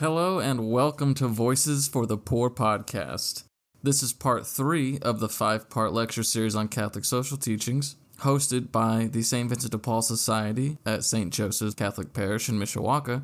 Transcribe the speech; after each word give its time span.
Hello 0.00 0.40
and 0.40 0.72
welcome 0.72 1.14
to 1.14 1.28
Voices 1.28 1.86
for 1.86 2.04
the 2.04 2.16
Poor 2.16 2.50
podcast. 2.50 3.44
This 3.80 4.02
is 4.02 4.12
part 4.12 4.44
three 4.44 4.98
of 4.98 5.20
the 5.20 5.28
five 5.28 5.70
part 5.70 5.92
lecture 5.92 6.24
series 6.24 6.56
on 6.56 6.66
Catholic 6.66 7.04
social 7.04 7.36
teachings, 7.36 7.94
hosted 8.18 8.72
by 8.72 9.08
the 9.12 9.22
St. 9.22 9.48
Vincent 9.48 9.70
de 9.70 9.78
Paul 9.78 10.02
Society 10.02 10.78
at 10.84 11.04
St. 11.04 11.32
Joseph's 11.32 11.76
Catholic 11.76 12.12
Parish 12.12 12.48
in 12.48 12.58
Mishawaka. 12.58 13.22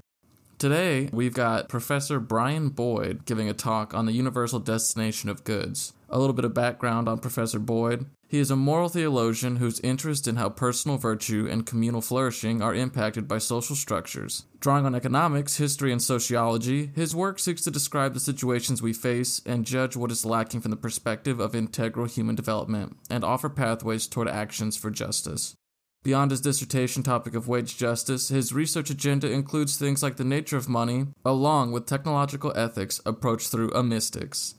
Today, 0.59 1.11
we've 1.13 1.35
got 1.35 1.69
Professor 1.69 2.21
Brian 2.21 2.69
Boyd 2.69 3.25
giving 3.25 3.49
a 3.49 3.53
talk 3.53 3.93
on 3.93 4.07
the 4.07 4.13
universal 4.13 4.61
destination 4.61 5.29
of 5.29 5.43
goods. 5.43 5.93
A 6.09 6.21
little 6.21 6.35
bit 6.35 6.45
of 6.45 6.55
background 6.55 7.09
on 7.09 7.19
Professor 7.19 7.59
Boyd. 7.59 8.07
He 8.31 8.39
is 8.39 8.53
a 8.53 8.55
moral 8.55 8.89
theologian 8.89 9.57
whose 9.57 9.81
interest 9.81 10.29
in 10.29 10.37
how 10.37 10.51
personal 10.51 10.99
virtue 10.99 11.49
and 11.51 11.67
communal 11.67 12.01
flourishing 12.01 12.63
are 12.63 12.73
impacted 12.73 13.27
by 13.27 13.39
social 13.39 13.75
structures. 13.75 14.45
Drawing 14.61 14.87
on 14.87 14.95
economics, 14.95 15.57
history, 15.57 15.91
and 15.91 16.01
sociology, 16.01 16.93
his 16.95 17.13
work 17.13 17.41
seeks 17.41 17.63
to 17.63 17.73
describe 17.73 18.15
the 18.15 18.21
situations 18.21 18.81
we 18.81 18.93
face 18.93 19.43
and 19.45 19.67
judge 19.67 19.97
what 19.97 20.13
is 20.13 20.25
lacking 20.25 20.61
from 20.61 20.71
the 20.71 20.77
perspective 20.77 21.41
of 21.41 21.57
integral 21.57 22.07
human 22.07 22.37
development, 22.37 22.97
and 23.11 23.25
offer 23.25 23.49
pathways 23.49 24.07
toward 24.07 24.29
actions 24.29 24.77
for 24.77 24.93
justice. 24.93 25.57
Beyond 26.05 26.31
his 26.31 26.41
dissertation 26.41 27.03
topic 27.03 27.35
of 27.35 27.49
wage 27.49 27.77
justice, 27.77 28.29
his 28.29 28.53
research 28.53 28.91
agenda 28.91 29.29
includes 29.29 29.77
things 29.77 30.05
like 30.05 30.19
the 30.19 30.25
nature 30.25 30.57
of 30.57 30.69
money, 30.69 31.09
along 31.25 31.73
with 31.73 31.87
technological 31.87 32.53
ethics 32.55 33.01
approached 33.05 33.51
through 33.51 33.73
a 33.73 33.83
mystics. 33.83 34.55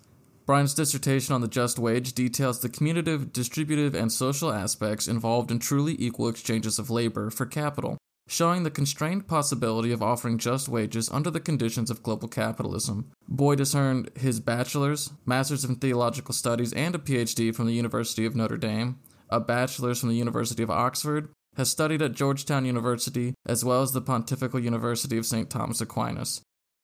Brian's 0.46 0.74
dissertation 0.74 1.34
on 1.36 1.42
the 1.42 1.48
just 1.48 1.78
wage 1.78 2.14
details 2.14 2.60
the 2.60 2.70
commutative, 2.70 3.32
distributive, 3.32 3.94
and 3.94 4.12
social 4.12 4.52
aspects 4.52 5.08
involved 5.08 5.52
in 5.52 5.60
truly 5.60 5.96
equal 6.00 6.28
exchanges 6.28 6.80
of 6.80 6.90
labor 6.90 7.30
for 7.30 7.46
capital, 7.46 7.98
showing 8.28 8.64
the 8.64 8.72
constrained 8.72 9.28
possibility 9.28 9.92
of 9.92 10.02
offering 10.02 10.38
just 10.38 10.68
wages 10.68 11.10
under 11.10 11.30
the 11.30 11.40
conditions 11.40 11.90
of 11.90 12.04
global 12.04 12.28
capitalism. 12.28 13.12
Boyd 13.28 13.60
has 13.60 13.76
earned 13.76 14.10
his 14.16 14.40
bachelor's, 14.40 15.12
master's 15.26 15.64
in 15.64 15.76
theological 15.76 16.34
studies, 16.34 16.74
and 16.74 16.96
a 16.96 17.00
PhD 17.00 17.54
from 17.54 17.68
the 17.68 17.74
University 17.74 18.26
of 18.26 18.36
Notre 18.36 18.58
Dame, 18.58 19.00
a 19.30 19.40
bachelor's 19.40 20.00
from 20.00 20.10
the 20.10 20.16
University 20.16 20.64
of 20.64 20.72
Oxford, 20.72 21.30
has 21.56 21.70
studied 21.70 22.02
at 22.02 22.14
Georgetown 22.14 22.66
University, 22.66 23.34
as 23.46 23.64
well 23.64 23.82
as 23.82 23.92
the 23.92 24.02
Pontifical 24.02 24.60
University 24.60 25.18
of 25.18 25.26
St. 25.26 25.50
Thomas 25.50 25.82
Aquinas. 25.82 26.42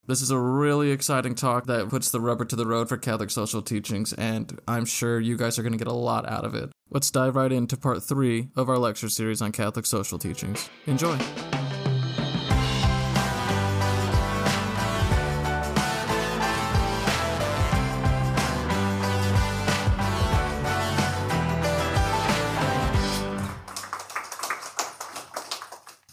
This 0.08 0.22
is 0.22 0.32
a 0.32 0.40
really 0.40 0.92
exciting 0.92 1.36
talk 1.36 1.66
that 1.66 1.90
puts 1.90 2.12
the 2.12 2.22
rubber 2.22 2.46
to 2.46 2.56
the 2.56 2.66
road 2.66 2.88
for 2.88 2.96
Catholic 2.96 3.30
social 3.30 3.62
teachings, 3.62 4.14
and 4.14 4.58
I'm 4.66 4.86
sure 4.86 5.20
you 5.20 5.36
guys 5.36 5.60
are 5.60 5.64
going 5.64 5.74
to 5.74 5.78
get 5.78 5.90
a 5.90 5.94
lot 5.94 6.28
out 6.30 6.46
of 6.46 6.56
it. 6.56 6.70
Let's 6.90 7.12
dive 7.12 7.36
right 7.36 7.52
into 7.52 7.76
part 7.76 8.02
three 8.02 8.48
of 8.56 8.70
our 8.70 8.78
lecture 8.78 9.10
series 9.10 9.42
on 9.42 9.52
Catholic 9.52 9.86
social 9.86 10.18
teachings. 10.18 10.70
Enjoy! 10.86 11.20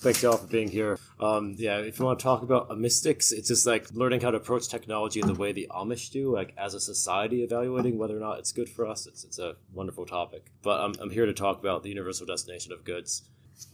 Thanks 0.05 0.22
y'all 0.22 0.36
for 0.36 0.47
being 0.47 0.69
here. 0.69 0.98
Um, 1.19 1.55
yeah, 1.56 1.78
if 1.78 1.98
you 1.98 2.05
want 2.05 2.19
to 2.19 2.22
talk 2.22 2.42
about 2.42 2.78
mystics, 2.78 3.33
it's 3.33 3.48
just 3.48 3.66
like 3.66 3.91
learning 3.94 4.20
how 4.20 4.30
to 4.33 4.36
approach 4.36 4.69
technology 4.69 5.19
in 5.19 5.27
the 5.27 5.33
way 5.33 5.52
the 5.52 5.66
Amish 5.70 6.11
do, 6.11 6.30
like 6.30 6.52
as 6.58 6.74
a 6.74 6.80
society, 6.80 7.42
evaluating 7.42 7.96
whether 7.96 8.14
or 8.14 8.20
not 8.20 8.38
it's 8.38 8.52
good 8.52 8.69
for 8.69 8.86
us. 8.86 9.06
It's, 9.06 9.24
it's 9.24 9.38
a 9.38 9.56
wonderful 9.72 10.05
topic. 10.05 10.52
But 10.62 10.83
I'm, 10.83 10.92
I'm 11.00 11.08
here 11.08 11.24
to 11.24 11.33
talk 11.33 11.58
about 11.58 11.84
the 11.84 11.88
universal 11.88 12.27
destination 12.27 12.70
of 12.70 12.84
goods. 12.84 13.22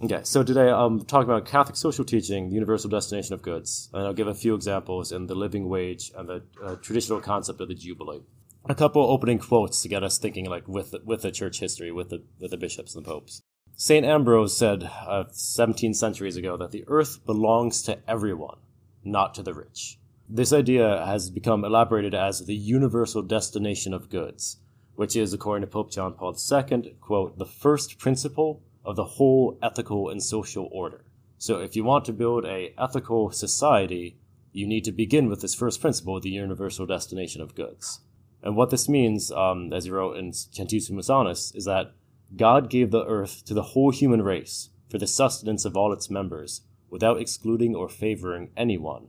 Okay, 0.04 0.20
so 0.22 0.44
today 0.44 0.70
I'm 0.70 1.04
talking 1.04 1.28
about 1.28 1.46
Catholic 1.46 1.74
social 1.74 2.04
teaching, 2.04 2.48
the 2.48 2.54
universal 2.54 2.88
destination 2.88 3.34
of 3.34 3.42
goods, 3.42 3.90
and 3.92 4.06
I'll 4.06 4.14
give 4.14 4.28
a 4.28 4.34
few 4.34 4.54
examples 4.54 5.10
in 5.10 5.26
the 5.26 5.34
living 5.34 5.68
wage 5.68 6.12
and 6.16 6.28
the 6.28 6.44
uh, 6.64 6.76
traditional 6.76 7.20
concept 7.20 7.60
of 7.60 7.66
the 7.66 7.74
jubilee. 7.74 8.20
A 8.68 8.76
couple 8.76 9.02
opening 9.02 9.40
quotes 9.40 9.82
to 9.82 9.88
get 9.88 10.04
us 10.04 10.16
thinking, 10.16 10.44
like 10.44 10.68
with 10.68 10.92
the, 10.92 11.00
with 11.04 11.22
the 11.22 11.32
church 11.32 11.58
history, 11.58 11.90
with 11.90 12.10
the 12.10 12.22
with 12.38 12.52
the 12.52 12.56
bishops 12.56 12.94
and 12.94 13.04
the 13.04 13.10
popes. 13.10 13.42
St. 13.82 14.04
Ambrose 14.04 14.54
said 14.54 14.90
uh, 15.08 15.24
17 15.30 15.94
centuries 15.94 16.36
ago 16.36 16.54
that 16.58 16.70
the 16.70 16.84
earth 16.86 17.24
belongs 17.24 17.80
to 17.84 17.98
everyone, 18.06 18.58
not 19.04 19.34
to 19.36 19.42
the 19.42 19.54
rich. 19.54 19.98
This 20.28 20.52
idea 20.52 21.02
has 21.06 21.30
become 21.30 21.64
elaborated 21.64 22.14
as 22.14 22.44
the 22.44 22.54
universal 22.54 23.22
destination 23.22 23.94
of 23.94 24.10
goods, 24.10 24.58
which 24.96 25.16
is, 25.16 25.32
according 25.32 25.62
to 25.62 25.72
Pope 25.72 25.90
John 25.90 26.12
Paul 26.12 26.36
II, 26.36 26.94
quote, 27.00 27.38
the 27.38 27.46
first 27.46 27.98
principle 27.98 28.62
of 28.84 28.96
the 28.96 29.16
whole 29.16 29.58
ethical 29.62 30.10
and 30.10 30.22
social 30.22 30.68
order. 30.70 31.06
So 31.38 31.60
if 31.60 31.74
you 31.74 31.82
want 31.82 32.04
to 32.04 32.12
build 32.12 32.44
a 32.44 32.74
ethical 32.76 33.30
society, 33.30 34.18
you 34.52 34.66
need 34.66 34.84
to 34.84 34.92
begin 34.92 35.30
with 35.30 35.40
this 35.40 35.54
first 35.54 35.80
principle, 35.80 36.20
the 36.20 36.28
universal 36.28 36.84
destination 36.84 37.40
of 37.40 37.54
goods. 37.54 38.00
And 38.42 38.56
what 38.56 38.68
this 38.68 38.90
means, 38.90 39.32
um, 39.32 39.72
as 39.72 39.84
he 39.84 39.90
wrote 39.90 40.18
in 40.18 40.32
Centesimus 40.32 41.08
Annus, 41.08 41.54
is 41.54 41.64
that 41.64 41.94
God 42.36 42.70
gave 42.70 42.90
the 42.90 43.04
earth 43.06 43.44
to 43.46 43.54
the 43.54 43.62
whole 43.62 43.90
human 43.90 44.22
race 44.22 44.70
for 44.88 44.98
the 44.98 45.06
sustenance 45.06 45.64
of 45.64 45.76
all 45.76 45.92
its 45.92 46.10
members, 46.10 46.62
without 46.90 47.20
excluding 47.20 47.74
or 47.74 47.88
favoring 47.88 48.50
anyone. 48.56 49.08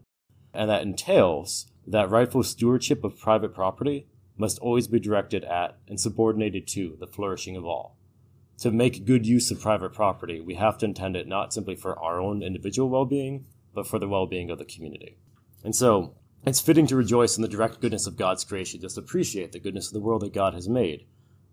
And 0.53 0.69
that 0.69 0.83
entails 0.83 1.71
that 1.87 2.09
rightful 2.09 2.43
stewardship 2.43 3.03
of 3.03 3.19
private 3.19 3.53
property 3.53 4.07
must 4.37 4.59
always 4.59 4.87
be 4.87 4.99
directed 4.99 5.43
at 5.43 5.77
and 5.87 5.99
subordinated 5.99 6.67
to 6.67 6.95
the 6.99 7.07
flourishing 7.07 7.55
of 7.55 7.65
all. 7.65 7.97
To 8.59 8.71
make 8.71 9.05
good 9.05 9.25
use 9.25 9.49
of 9.49 9.61
private 9.61 9.93
property, 9.93 10.39
we 10.39 10.55
have 10.55 10.77
to 10.79 10.85
intend 10.85 11.15
it 11.15 11.27
not 11.27 11.53
simply 11.53 11.75
for 11.75 11.97
our 11.97 12.19
own 12.19 12.43
individual 12.43 12.89
well 12.89 13.05
being, 13.05 13.45
but 13.73 13.87
for 13.87 13.97
the 13.97 14.07
well 14.07 14.27
being 14.27 14.51
of 14.51 14.59
the 14.59 14.65
community. 14.65 15.17
And 15.63 15.75
so, 15.75 16.15
it's 16.45 16.61
fitting 16.61 16.87
to 16.87 16.95
rejoice 16.95 17.37
in 17.37 17.41
the 17.41 17.47
direct 17.47 17.81
goodness 17.81 18.07
of 18.07 18.17
God's 18.17 18.43
creation, 18.43 18.81
just 18.81 18.97
appreciate 18.97 19.51
the 19.51 19.59
goodness 19.59 19.87
of 19.87 19.93
the 19.93 19.99
world 19.99 20.21
that 20.21 20.33
God 20.33 20.53
has 20.53 20.67
made 20.69 21.05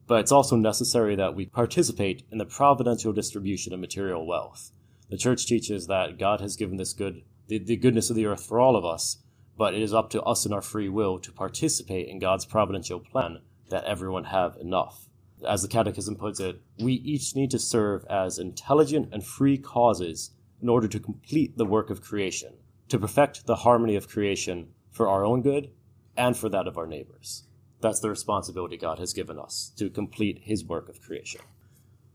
but 0.09 0.21
it's 0.21 0.33
also 0.33 0.57
necessary 0.57 1.15
that 1.15 1.35
we 1.35 1.45
participate 1.45 2.25
in 2.33 2.39
the 2.39 2.47
providential 2.47 3.13
distribution 3.13 3.75
of 3.75 3.79
material 3.79 4.27
wealth. 4.27 4.73
The 5.11 5.19
church 5.19 5.47
teaches 5.47 5.87
that 5.87 6.19
God 6.19 6.41
has 6.41 6.57
given 6.57 6.79
this 6.79 6.95
good, 6.95 7.23
the, 7.47 7.59
the 7.59 7.77
goodness 7.77 8.09
of 8.09 8.17
the 8.17 8.25
earth 8.25 8.45
for 8.45 8.59
all 8.59 8.75
of 8.75 8.87
us, 8.87 9.19
but 9.57 9.75
it 9.75 9.83
is 9.83 9.93
up 9.93 10.09
to 10.11 10.23
us 10.23 10.47
in 10.47 10.53
our 10.53 10.63
free 10.63 10.89
will 10.89 11.19
to 11.19 11.31
participate 11.31 12.09
in 12.09 12.19
God's 12.19 12.47
providential 12.47 12.99
plan 12.99 13.43
that 13.69 13.85
everyone 13.85 14.25
have 14.25 14.57
enough. 14.57 15.09
As 15.47 15.61
the 15.63 15.69
Catechism 15.69 16.17
puts 16.17 16.41
it, 16.41 16.63
we 16.79 16.95
each 16.95 17.37
need 17.37 17.51
to 17.51 17.59
serve 17.59 18.05
as 18.07 18.39
intelligent 18.39 19.11
and 19.13 19.25
free 19.25 19.59
causes 19.59 20.31
in 20.63 20.69
order 20.69 20.89
to 20.89 20.99
complete 20.99 21.59
the 21.59 21.67
work 21.67 21.91
of 21.91 22.03
creation, 22.03 22.55
to 22.89 22.99
perfect 22.99 23.47
the 23.47 23.57
harmony 23.57 23.95
of 23.95 24.09
creation 24.09 24.69
for 24.91 25.07
our 25.07 25.25
own 25.25 25.43
good 25.43 25.71
and 26.17 26.37
for 26.37 26.49
that 26.49 26.67
of 26.67 26.79
our 26.79 26.87
neighbors. 26.87 27.45
That's 27.81 28.01
the 28.01 28.11
responsibility 28.11 28.77
God 28.77 28.99
has 28.99 29.13
given 29.13 29.39
us 29.39 29.73
to 29.77 29.89
complete 29.91 30.41
his 30.43 30.65
work 30.65 30.89
of 30.89 31.01
creation. 31.01 31.41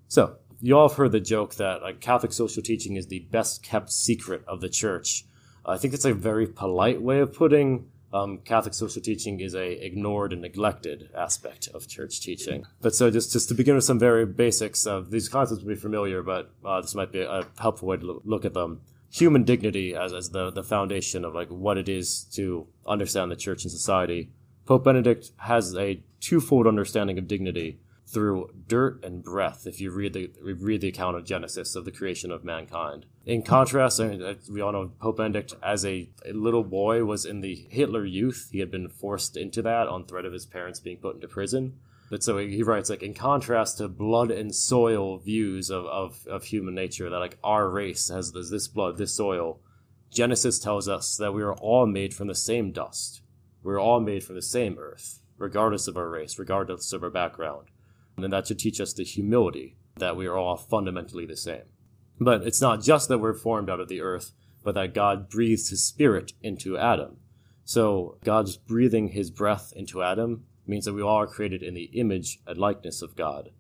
So, 0.08 0.38
you 0.62 0.78
all 0.78 0.88
have 0.88 0.98
heard 0.98 1.12
the 1.12 1.20
joke 1.20 1.56
that 1.56 1.82
like, 1.82 2.00
Catholic 2.00 2.32
social 2.32 2.64
teaching 2.64 2.96
is 2.96 3.08
the 3.08 3.20
best 3.20 3.64
kept 3.64 3.92
secret 3.92 4.44
of 4.48 4.62
the 4.62 4.70
church. 4.70 5.26
I 5.66 5.78
think 5.78 5.94
it's 5.94 6.06
a 6.06 6.14
very 6.14 6.48
polite 6.48 7.02
way 7.02 7.20
of 7.20 7.34
putting 7.34 7.90
um, 8.14 8.38
Catholic 8.40 8.76
social 8.76 9.02
teaching 9.02 9.40
is 9.40 9.56
a 9.56 9.72
ignored 9.84 10.34
and 10.34 10.42
neglected 10.44 11.10
aspect 11.18 11.68
of 11.74 11.88
church 11.88 12.22
teaching. 12.22 12.66
But 12.80 12.94
so 12.94 13.10
just, 13.10 13.34
just 13.34 13.50
to 13.50 13.56
begin 13.56 13.74
with 13.74 13.84
some 13.84 13.98
very 13.98 14.26
basics, 14.26 14.86
of 14.86 15.10
these 15.10 15.28
concepts 15.28 15.64
will 15.64 15.70
be 15.70 15.76
familiar, 15.76 16.22
but 16.22 16.54
uh, 16.64 16.80
this 16.82 16.94
might 16.94 17.12
be 17.12 17.22
a 17.22 17.48
helpful 17.58 17.88
way 17.88 17.98
to 17.98 18.22
look 18.24 18.46
at 18.46 18.54
them. 18.54 18.82
Human 19.10 19.44
dignity 19.44 19.96
as, 19.96 20.14
as 20.14 20.30
the, 20.30 20.52
the 20.52 20.64
foundation 20.64 21.26
of 21.26 21.34
like 21.34 21.50
what 21.50 21.78
it 21.78 21.90
is 21.90 22.24
to 22.34 22.68
understand 22.86 23.32
the 23.32 23.36
church 23.36 23.64
and 23.64 23.72
society. 23.72 24.30
Pope 24.66 24.86
Benedict 24.86 25.32
has 25.38 25.76
a 25.76 26.02
twofold 26.22 26.68
understanding 26.68 27.18
of 27.18 27.28
dignity 27.28 27.80
through 28.08 28.50
dirt 28.68 29.04
and 29.04 29.24
breath 29.24 29.66
if 29.66 29.82
you 29.82 29.92
read 29.92 30.14
the 30.14 30.32
read 30.42 30.82
the 30.82 30.88
account 30.88 31.18
of 31.18 31.26
Genesis 31.26 31.76
of 31.76 31.84
the 31.84 31.92
creation 31.92 32.32
of 32.32 32.46
mankind. 32.46 33.06
In 33.26 33.42
contrast, 33.42 34.00
uh, 34.00 34.36
we 34.50 34.62
all 34.62 34.72
know 34.72 34.92
Pope 35.00 35.18
Benedict 35.18 35.56
as 35.64 35.86
a, 35.86 36.10
a, 36.26 36.32
little 36.32 36.64
boy 36.64 37.04
was 37.04 37.26
in 37.26 37.42
the 37.42 37.68
Hitler 37.70 38.06
Youth. 38.06 38.50
He 38.52 38.60
had 38.60 38.72
been 38.72 38.88
forced 38.88 39.36
into 39.36 39.62
that 39.64 39.88
on 39.88 40.06
threat 40.06 40.26
of 40.26 40.34
his 40.34 40.46
parents 40.46 40.80
being 40.80 40.98
put 40.98 41.16
into 41.16 41.28
prison. 41.28 41.80
But 42.10 42.24
so 42.24 42.38
he 42.38 42.62
writes 42.62 42.90
like 42.90 43.02
in 43.02 43.14
contrast 43.14 43.80
to 43.80 43.88
blood 43.88 44.30
and 44.30 44.54
soil 44.54 45.18
views 45.18 45.70
of, 45.70 45.86
of, 45.86 46.28
of 46.28 46.44
human 46.44 46.76
nature 46.76 47.10
that 47.10 47.18
like 47.18 47.38
our 47.44 47.68
race 47.70 48.10
has 48.10 48.32
this 48.32 48.68
blood, 48.68 48.98
this 48.98 49.16
soil. 49.16 49.60
Genesis 50.12 50.60
tells 50.60 50.88
us 50.88 51.18
that 51.18 51.34
we 51.34 51.42
are 51.42 51.56
all 51.56 51.88
made 51.88 52.14
from 52.14 52.28
the 52.28 52.36
same 52.36 52.72
dust 52.72 53.23
we're 53.64 53.82
all 53.82 54.00
made 54.00 54.24
from 54.24 54.36
the 54.36 54.42
same 54.42 54.78
earth, 54.78 55.20
regardless 55.38 55.88
of 55.88 55.98
our 55.98 56.10
race, 56.10 56.38
regardless 56.38 56.94
of 56.94 57.04
our 57.04 57.10
background. 57.10 57.68
And 58.18 58.32
that 58.32 58.48
should 58.48 58.60
teach 58.60 58.80
us 58.80 58.94
the 58.94 59.04
humility 59.04 59.78
that 59.96 60.16
we 60.16 60.28
are 60.28 60.38
all 60.38 60.58
fundamentally 60.58 61.26
the 61.26 61.38
same. 61.38 61.64
But 62.20 62.44
it's 62.44 62.62
not 62.62 62.82
just 62.82 63.10
that 63.10 63.20
we're 63.20 63.34
formed 63.34 63.70
out 63.70 63.80
of 63.80 63.88
the 63.88 64.02
earth, 64.02 64.32
but 64.64 64.76
that 64.76 64.94
God 64.94 65.30
breathes 65.30 65.70
his 65.70 65.84
spirit 65.86 66.34
into 66.42 66.78
Adam. 66.78 67.18
So 67.66 68.18
God's 68.24 68.58
breathing 68.58 69.10
his 69.10 69.32
breath 69.32 69.74
into 69.76 70.04
Adam 70.04 70.46
means 70.68 70.86
that 70.86 70.94
we 70.94 71.02
all 71.02 71.18
are 71.18 71.28
created 71.28 71.64
in 71.64 71.74
the 71.74 71.90
image 71.94 72.40
and 72.46 72.58
likeness 72.58 73.02
of 73.02 73.16
God. 73.16 73.52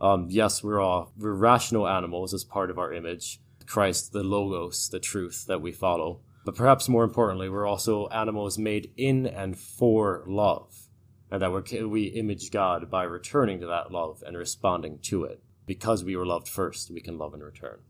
Um, 0.00 0.26
yes, 0.30 0.62
we're 0.62 0.80
all 0.80 1.12
we're 1.16 1.34
rational 1.34 1.86
animals 1.86 2.32
as 2.32 2.44
part 2.44 2.70
of 2.70 2.78
our 2.78 2.92
image. 2.92 3.40
Christ, 3.66 4.12
the 4.12 4.24
logos, 4.24 4.88
the 4.88 4.98
truth 4.98 5.44
that 5.46 5.60
we 5.60 5.72
follow. 5.72 6.20
But 6.44 6.56
perhaps 6.56 6.88
more 6.88 7.04
importantly, 7.04 7.48
we're 7.48 7.66
also 7.66 8.08
animals 8.08 8.58
made 8.58 8.92
in 8.96 9.26
and 9.26 9.58
for 9.58 10.24
love, 10.26 10.88
and 11.30 11.42
that 11.42 11.52
we 11.52 11.84
we 11.84 12.04
image 12.04 12.50
God 12.50 12.90
by 12.90 13.04
returning 13.04 13.60
to 13.60 13.66
that 13.66 13.92
love 13.92 14.22
and 14.26 14.36
responding 14.36 14.98
to 15.02 15.24
it. 15.24 15.42
Because 15.66 16.02
we 16.02 16.16
were 16.16 16.26
loved 16.26 16.48
first, 16.48 16.90
we 16.90 17.00
can 17.00 17.18
love 17.18 17.34
in 17.34 17.40
return. 17.40 17.80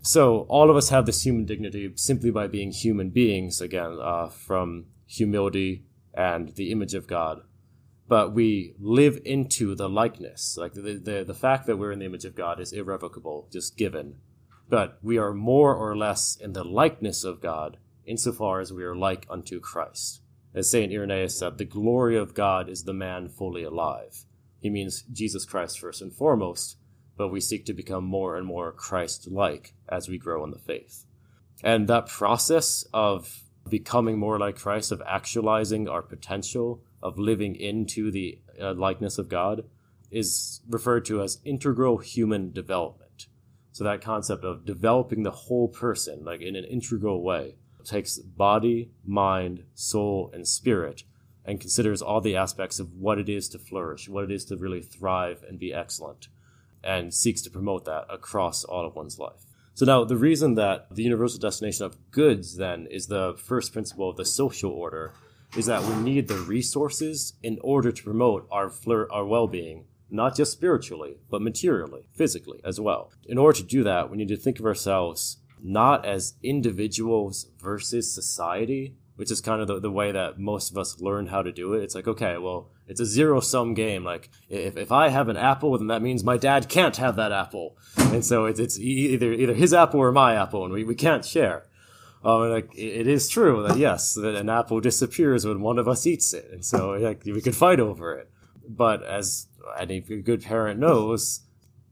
So 0.00 0.40
all 0.48 0.70
of 0.70 0.76
us 0.76 0.88
have 0.88 1.06
this 1.06 1.24
human 1.24 1.44
dignity 1.44 1.92
simply 1.96 2.30
by 2.30 2.46
being 2.46 2.72
human 2.72 3.10
beings, 3.10 3.60
again, 3.60 3.98
uh, 4.00 4.28
from 4.28 4.86
humility 5.06 5.84
and 6.14 6.54
the 6.56 6.70
image 6.70 6.94
of 6.94 7.06
God. 7.06 7.42
But 8.08 8.32
we 8.32 8.74
live 8.80 9.20
into 9.24 9.74
the 9.74 9.88
likeness. 9.88 10.56
Like 10.58 10.72
the, 10.72 10.98
the, 11.02 11.24
the 11.26 11.34
fact 11.34 11.66
that 11.66 11.76
we're 11.76 11.92
in 11.92 11.98
the 11.98 12.06
image 12.06 12.24
of 12.24 12.34
God 12.34 12.58
is 12.58 12.72
irrevocable, 12.72 13.48
just 13.52 13.76
given. 13.76 14.16
But 14.68 14.98
we 15.02 15.18
are 15.18 15.34
more 15.34 15.74
or 15.74 15.96
less 15.96 16.36
in 16.36 16.54
the 16.54 16.64
likeness 16.64 17.22
of 17.22 17.42
God 17.42 17.76
insofar 18.08 18.60
as 18.60 18.72
we 18.72 18.84
are 18.84 18.96
like 18.96 19.26
unto 19.28 19.60
Christ. 19.60 20.22
As 20.54 20.70
St. 20.70 20.92
Irenaeus 20.92 21.38
said, 21.38 21.58
the 21.58 21.64
glory 21.64 22.16
of 22.16 22.34
God 22.34 22.68
is 22.68 22.84
the 22.84 22.94
man 22.94 23.28
fully 23.28 23.62
alive. 23.62 24.24
He 24.60 24.70
means 24.70 25.02
Jesus 25.12 25.44
Christ 25.44 25.78
first 25.78 26.02
and 26.02 26.12
foremost, 26.12 26.76
but 27.16 27.28
we 27.28 27.40
seek 27.40 27.66
to 27.66 27.72
become 27.72 28.04
more 28.04 28.36
and 28.36 28.46
more 28.46 28.72
Christ 28.72 29.28
like 29.30 29.74
as 29.88 30.08
we 30.08 30.18
grow 30.18 30.42
in 30.44 30.50
the 30.50 30.58
faith. 30.58 31.04
And 31.62 31.88
that 31.88 32.08
process 32.08 32.84
of 32.92 33.42
becoming 33.68 34.18
more 34.18 34.38
like 34.38 34.56
Christ, 34.56 34.92
of 34.92 35.02
actualizing 35.06 35.88
our 35.88 36.02
potential, 36.02 36.82
of 37.02 37.18
living 37.18 37.54
into 37.54 38.10
the 38.10 38.40
uh, 38.60 38.72
likeness 38.74 39.18
of 39.18 39.28
God, 39.28 39.64
is 40.10 40.60
referred 40.68 41.04
to 41.06 41.22
as 41.22 41.38
integral 41.44 41.98
human 41.98 42.52
development. 42.52 43.26
So 43.72 43.84
that 43.84 44.00
concept 44.00 44.44
of 44.44 44.64
developing 44.64 45.22
the 45.22 45.30
whole 45.30 45.68
person, 45.68 46.24
like 46.24 46.40
in 46.40 46.56
an 46.56 46.64
integral 46.64 47.22
way, 47.22 47.56
takes 47.88 48.18
body, 48.18 48.90
mind, 49.04 49.64
soul, 49.74 50.30
and 50.32 50.46
spirit 50.46 51.02
and 51.44 51.60
considers 51.60 52.02
all 52.02 52.20
the 52.20 52.36
aspects 52.36 52.78
of 52.78 52.92
what 52.92 53.18
it 53.18 53.28
is 53.28 53.48
to 53.48 53.58
flourish, 53.58 54.08
what 54.08 54.24
it 54.24 54.30
is 54.30 54.44
to 54.44 54.56
really 54.56 54.82
thrive 54.82 55.42
and 55.48 55.58
be 55.58 55.72
excellent, 55.72 56.28
and 56.84 57.14
seeks 57.14 57.40
to 57.40 57.50
promote 57.50 57.86
that 57.86 58.04
across 58.10 58.64
all 58.64 58.86
of 58.86 58.94
one's 58.94 59.18
life. 59.18 59.46
So 59.72 59.86
now 59.86 60.04
the 60.04 60.16
reason 60.16 60.56
that 60.56 60.94
the 60.94 61.04
universal 61.04 61.40
destination 61.40 61.86
of 61.86 62.10
goods 62.10 62.56
then 62.56 62.86
is 62.90 63.06
the 63.06 63.34
first 63.38 63.72
principle 63.72 64.10
of 64.10 64.16
the 64.16 64.26
social 64.26 64.70
order 64.70 65.12
is 65.56 65.66
that 65.66 65.82
we 65.82 65.94
need 66.02 66.28
the 66.28 66.36
resources 66.36 67.32
in 67.42 67.58
order 67.62 67.92
to 67.92 68.02
promote 68.02 68.46
our 68.50 68.68
flir- 68.68 69.06
our 69.10 69.24
well-being, 69.24 69.86
not 70.10 70.36
just 70.36 70.52
spiritually, 70.52 71.16
but 71.30 71.40
materially, 71.40 72.02
physically 72.12 72.60
as 72.62 72.78
well. 72.78 73.10
In 73.24 73.38
order 73.38 73.56
to 73.58 73.64
do 73.64 73.82
that, 73.84 74.10
we 74.10 74.18
need 74.18 74.28
to 74.28 74.36
think 74.36 74.58
of 74.58 74.66
ourselves 74.66 75.38
not 75.62 76.04
as 76.04 76.34
individuals 76.42 77.46
versus 77.60 78.12
society, 78.12 78.94
which 79.16 79.30
is 79.30 79.40
kind 79.40 79.60
of 79.60 79.66
the, 79.66 79.80
the 79.80 79.90
way 79.90 80.12
that 80.12 80.38
most 80.38 80.70
of 80.70 80.78
us 80.78 81.00
learn 81.00 81.26
how 81.26 81.42
to 81.42 81.52
do 81.52 81.74
it. 81.74 81.82
It's 81.82 81.94
like, 81.94 82.06
okay, 82.06 82.38
well, 82.38 82.70
it's 82.86 83.00
a 83.00 83.06
zero 83.06 83.40
sum 83.40 83.74
game. 83.74 84.04
Like, 84.04 84.30
if, 84.48 84.76
if 84.76 84.92
I 84.92 85.08
have 85.08 85.28
an 85.28 85.36
apple, 85.36 85.76
then 85.76 85.88
that 85.88 86.02
means 86.02 86.22
my 86.22 86.36
dad 86.36 86.68
can't 86.68 86.96
have 86.96 87.16
that 87.16 87.32
apple. 87.32 87.76
And 87.96 88.24
so 88.24 88.44
it's, 88.46 88.60
it's 88.60 88.78
either, 88.78 89.32
either 89.32 89.54
his 89.54 89.74
apple 89.74 90.00
or 90.00 90.12
my 90.12 90.34
apple, 90.34 90.64
and 90.64 90.72
we, 90.72 90.84
we 90.84 90.94
can't 90.94 91.24
share. 91.24 91.64
Um, 92.24 92.50
like, 92.50 92.70
it 92.76 93.06
is 93.06 93.28
true 93.28 93.66
that 93.66 93.76
yes, 93.76 94.14
that 94.14 94.34
an 94.34 94.48
apple 94.48 94.80
disappears 94.80 95.44
when 95.44 95.60
one 95.60 95.78
of 95.78 95.88
us 95.88 96.06
eats 96.06 96.32
it. 96.32 96.48
And 96.52 96.64
so 96.64 96.90
like, 96.90 97.24
we 97.24 97.40
could 97.40 97.56
fight 97.56 97.80
over 97.80 98.16
it. 98.16 98.30
But 98.68 99.02
as 99.02 99.46
any 99.78 100.00
good 100.00 100.42
parent 100.42 100.80
knows, 100.80 101.40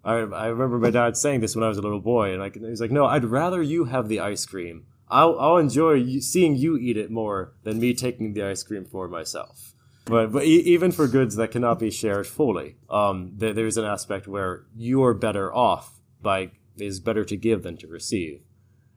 I, 0.07 0.19
I 0.19 0.47
remember 0.47 0.79
my 0.79 0.91
dad 0.91 1.17
saying 1.17 1.41
this 1.41 1.57
when 1.57 1.65
I 1.65 1.69
was 1.69 1.79
a 1.79 1.83
little 1.83 2.01
boy, 2.01 2.31
and 2.31 2.41
like 2.41 2.55
he's 2.55 2.81
like, 2.81 2.93
"No, 2.93 3.07
I'd 3.07 3.25
rather 3.25 3.61
you 3.61 3.87
have 3.87 4.09
the 4.09 4.21
ice 4.21 4.47
cream. 4.47 4.87
I'll 5.09 5.39
I'll 5.39 5.57
enjoy 5.57 5.95
you, 5.95 6.21
seeing 6.21 6.55
you 6.55 6.77
eat 6.77 6.97
it 6.97 7.11
more 7.11 7.55
than 7.65 7.81
me 7.81 7.93
taking 7.93 8.33
the 8.33 8.45
ice 8.45 8.63
cream 8.63 8.85
for 8.85 9.09
myself." 9.09 9.75
But 10.05 10.31
but 10.31 10.45
e- 10.45 10.61
even 10.61 10.93
for 10.93 11.09
goods 11.09 11.35
that 11.35 11.51
cannot 11.51 11.81
be 11.81 11.91
shared 11.91 12.29
fully, 12.29 12.77
um, 12.89 13.33
there, 13.37 13.53
there's 13.53 13.77
an 13.77 13.85
aspect 13.85 14.29
where 14.29 14.67
you 14.77 15.03
are 15.03 15.13
better 15.13 15.53
off 15.53 16.01
by 16.23 16.53
is 16.77 17.01
better 17.01 17.25
to 17.25 17.37
give 17.37 17.65
than 17.65 17.77
to 17.79 17.89
receive, 17.89 18.43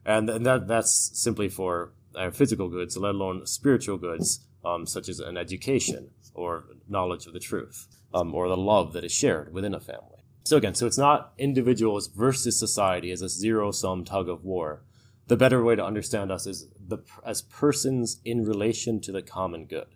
and, 0.06 0.30
and 0.30 0.46
that 0.46 0.68
that's 0.68 1.10
simply 1.14 1.48
for 1.48 1.92
uh, 2.14 2.30
physical 2.30 2.68
goods, 2.68 2.96
let 2.96 3.16
alone 3.16 3.46
spiritual 3.46 3.98
goods, 3.98 4.46
um, 4.64 4.86
such 4.86 5.08
as 5.08 5.18
an 5.18 5.36
education 5.36 6.10
or 6.34 6.66
knowledge 6.88 7.26
of 7.26 7.32
the 7.32 7.40
truth, 7.40 7.88
um, 8.14 8.32
or 8.32 8.48
the 8.48 8.56
love 8.56 8.92
that 8.92 9.04
is 9.04 9.12
shared 9.12 9.52
within 9.52 9.74
a 9.74 9.80
family. 9.80 10.19
So 10.44 10.56
again, 10.56 10.74
so 10.74 10.86
it's 10.86 10.98
not 10.98 11.32
individuals 11.38 12.08
versus 12.08 12.58
society 12.58 13.10
as 13.10 13.22
a 13.22 13.28
zero 13.28 13.70
sum 13.70 14.04
tug 14.04 14.28
of 14.28 14.44
war. 14.44 14.82
The 15.28 15.36
better 15.36 15.62
way 15.62 15.76
to 15.76 15.84
understand 15.84 16.32
us 16.32 16.46
is 16.46 16.68
the 16.78 16.98
as 17.24 17.42
persons 17.42 18.20
in 18.24 18.44
relation 18.44 19.00
to 19.02 19.12
the 19.12 19.22
common 19.22 19.66
good. 19.66 19.86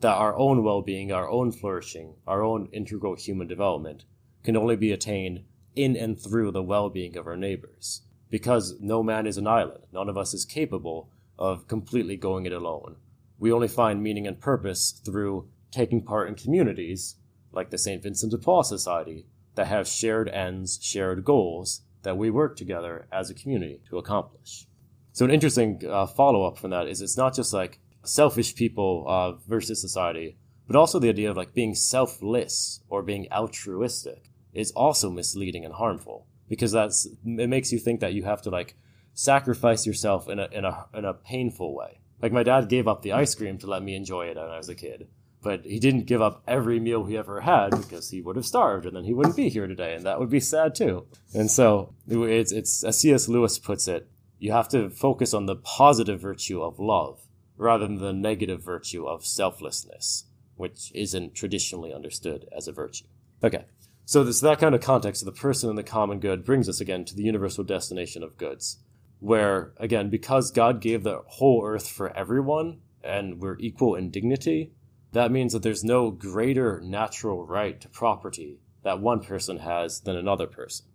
That 0.00 0.16
our 0.16 0.34
own 0.38 0.64
well-being, 0.64 1.12
our 1.12 1.28
own 1.28 1.52
flourishing, 1.52 2.14
our 2.26 2.42
own 2.42 2.68
integral 2.72 3.16
human 3.16 3.46
development 3.46 4.04
can 4.42 4.56
only 4.56 4.76
be 4.76 4.92
attained 4.92 5.44
in 5.76 5.96
and 5.96 6.18
through 6.18 6.52
the 6.52 6.62
well-being 6.62 7.16
of 7.16 7.26
our 7.26 7.36
neighbors. 7.36 8.02
Because 8.30 8.76
no 8.80 9.02
man 9.02 9.26
is 9.26 9.36
an 9.36 9.46
island. 9.46 9.84
None 9.92 10.08
of 10.08 10.16
us 10.16 10.32
is 10.32 10.44
capable 10.44 11.10
of 11.38 11.68
completely 11.68 12.16
going 12.16 12.46
it 12.46 12.52
alone. 12.52 12.96
We 13.38 13.52
only 13.52 13.68
find 13.68 14.02
meaning 14.02 14.26
and 14.26 14.40
purpose 14.40 14.92
through 15.04 15.48
taking 15.70 16.02
part 16.02 16.28
in 16.28 16.34
communities 16.36 17.16
like 17.52 17.70
the 17.70 17.78
St. 17.78 18.02
Vincent 18.02 18.32
de 18.32 18.38
Paul 18.38 18.62
Society, 18.62 19.26
that 19.54 19.66
have 19.66 19.88
shared 19.88 20.28
ends, 20.28 20.78
shared 20.82 21.24
goals 21.24 21.82
that 22.02 22.16
we 22.16 22.30
work 22.30 22.56
together 22.56 23.06
as 23.12 23.30
a 23.30 23.34
community 23.34 23.80
to 23.88 23.98
accomplish. 23.98 24.66
So 25.12 25.24
an 25.24 25.30
interesting 25.30 25.82
uh, 25.88 26.06
follow 26.06 26.44
up 26.44 26.58
from 26.58 26.70
that 26.70 26.86
is 26.86 27.00
it's 27.00 27.16
not 27.16 27.34
just 27.34 27.52
like 27.52 27.80
selfish 28.04 28.54
people 28.54 29.04
uh, 29.06 29.32
versus 29.48 29.80
society, 29.80 30.36
but 30.66 30.76
also 30.76 30.98
the 30.98 31.08
idea 31.08 31.30
of 31.30 31.36
like 31.36 31.52
being 31.52 31.74
selfless 31.74 32.80
or 32.88 33.02
being 33.02 33.26
altruistic 33.32 34.30
is 34.52 34.70
also 34.72 35.10
misleading 35.10 35.64
and 35.64 35.74
harmful 35.74 36.26
because 36.48 36.72
that's 36.72 37.06
it 37.06 37.48
makes 37.48 37.72
you 37.72 37.78
think 37.78 38.00
that 38.00 38.14
you 38.14 38.24
have 38.24 38.42
to 38.42 38.50
like 38.50 38.76
sacrifice 39.14 39.86
yourself 39.86 40.28
in 40.28 40.38
a 40.38 40.48
in 40.52 40.64
a 40.64 40.86
in 40.94 41.04
a 41.04 41.14
painful 41.14 41.74
way. 41.74 42.00
Like 42.22 42.32
my 42.32 42.42
dad 42.42 42.68
gave 42.68 42.86
up 42.86 43.02
the 43.02 43.12
ice 43.12 43.34
cream 43.34 43.58
to 43.58 43.66
let 43.66 43.82
me 43.82 43.94
enjoy 43.94 44.26
it 44.26 44.36
when 44.36 44.48
I 44.48 44.58
was 44.58 44.68
a 44.68 44.74
kid 44.74 45.08
but 45.42 45.64
he 45.64 45.78
didn't 45.78 46.06
give 46.06 46.20
up 46.20 46.42
every 46.46 46.78
meal 46.78 47.04
he 47.04 47.16
ever 47.16 47.40
had 47.40 47.70
because 47.70 48.10
he 48.10 48.20
would 48.20 48.36
have 48.36 48.46
starved 48.46 48.86
and 48.86 48.94
then 48.94 49.04
he 49.04 49.14
wouldn't 49.14 49.36
be 49.36 49.48
here 49.48 49.66
today 49.66 49.94
and 49.94 50.04
that 50.04 50.20
would 50.20 50.30
be 50.30 50.40
sad 50.40 50.74
too. 50.74 51.06
And 51.34 51.50
so 51.50 51.94
it's, 52.08 52.52
it's 52.52 52.84
as 52.84 52.98
cs 52.98 53.28
lewis 53.28 53.58
puts 53.58 53.88
it 53.88 54.08
you 54.38 54.52
have 54.52 54.68
to 54.68 54.90
focus 54.90 55.34
on 55.34 55.46
the 55.46 55.56
positive 55.56 56.20
virtue 56.20 56.62
of 56.62 56.78
love 56.78 57.20
rather 57.56 57.86
than 57.86 57.98
the 57.98 58.12
negative 58.12 58.62
virtue 58.62 59.06
of 59.06 59.24
selflessness 59.24 60.24
which 60.56 60.92
isn't 60.94 61.34
traditionally 61.34 61.92
understood 61.92 62.46
as 62.54 62.68
a 62.68 62.72
virtue. 62.72 63.06
Okay. 63.42 63.64
So 64.04 64.24
this 64.24 64.40
that 64.40 64.58
kind 64.58 64.74
of 64.74 64.82
context 64.82 65.22
of 65.22 65.26
the 65.26 65.40
person 65.40 65.70
and 65.70 65.78
the 65.78 65.82
common 65.82 66.20
good 66.20 66.44
brings 66.44 66.68
us 66.68 66.80
again 66.80 67.04
to 67.06 67.14
the 67.14 67.22
universal 67.22 67.64
destination 67.64 68.22
of 68.22 68.36
goods 68.36 68.78
where 69.20 69.72
again 69.76 70.08
because 70.08 70.50
god 70.50 70.80
gave 70.80 71.02
the 71.02 71.20
whole 71.26 71.62
earth 71.64 71.88
for 71.88 72.16
everyone 72.16 72.80
and 73.04 73.38
we're 73.40 73.58
equal 73.58 73.94
in 73.94 74.10
dignity 74.10 74.72
that 75.12 75.32
means 75.32 75.52
that 75.52 75.62
there's 75.62 75.84
no 75.84 76.10
greater 76.10 76.80
natural 76.80 77.44
right 77.44 77.80
to 77.80 77.88
property 77.88 78.60
that 78.82 79.00
one 79.00 79.20
person 79.20 79.58
has 79.58 80.00
than 80.00 80.16
another 80.16 80.46
person. 80.46 80.86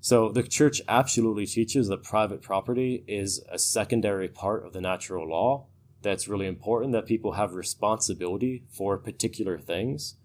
So 0.00 0.30
the 0.30 0.42
church 0.42 0.80
absolutely 0.88 1.46
teaches 1.46 1.88
that 1.88 2.02
private 2.02 2.40
property 2.40 3.04
is 3.06 3.44
a 3.50 3.58
secondary 3.58 4.28
part 4.28 4.64
of 4.64 4.72
the 4.72 4.80
natural 4.80 5.28
law. 5.28 5.66
That's 6.02 6.28
really 6.28 6.46
important 6.46 6.92
that 6.92 7.06
people 7.06 7.32
have 7.32 7.52
responsibility 7.52 8.64
for 8.70 8.96
particular 8.96 9.58
things. 9.58 10.16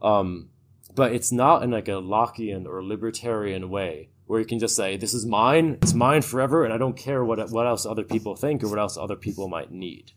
Um, 0.00 0.48
but 0.94 1.12
it's 1.12 1.30
not 1.30 1.62
in 1.62 1.70
like 1.70 1.88
a 1.88 1.92
Lockean 1.92 2.66
or 2.66 2.82
libertarian 2.82 3.70
way 3.70 4.10
where 4.26 4.40
you 4.40 4.46
can 4.46 4.58
just 4.58 4.74
say, 4.74 4.96
this 4.96 5.14
is 5.14 5.26
mine, 5.26 5.78
it's 5.82 5.94
mine 5.94 6.22
forever, 6.22 6.64
and 6.64 6.72
I 6.72 6.78
don't 6.78 6.96
care 6.96 7.24
what, 7.24 7.50
what 7.50 7.66
else 7.66 7.86
other 7.86 8.02
people 8.02 8.34
think 8.34 8.64
or 8.64 8.68
what 8.68 8.78
else 8.78 8.96
other 8.96 9.16
people 9.16 9.48
might 9.48 9.70
need. 9.70 10.12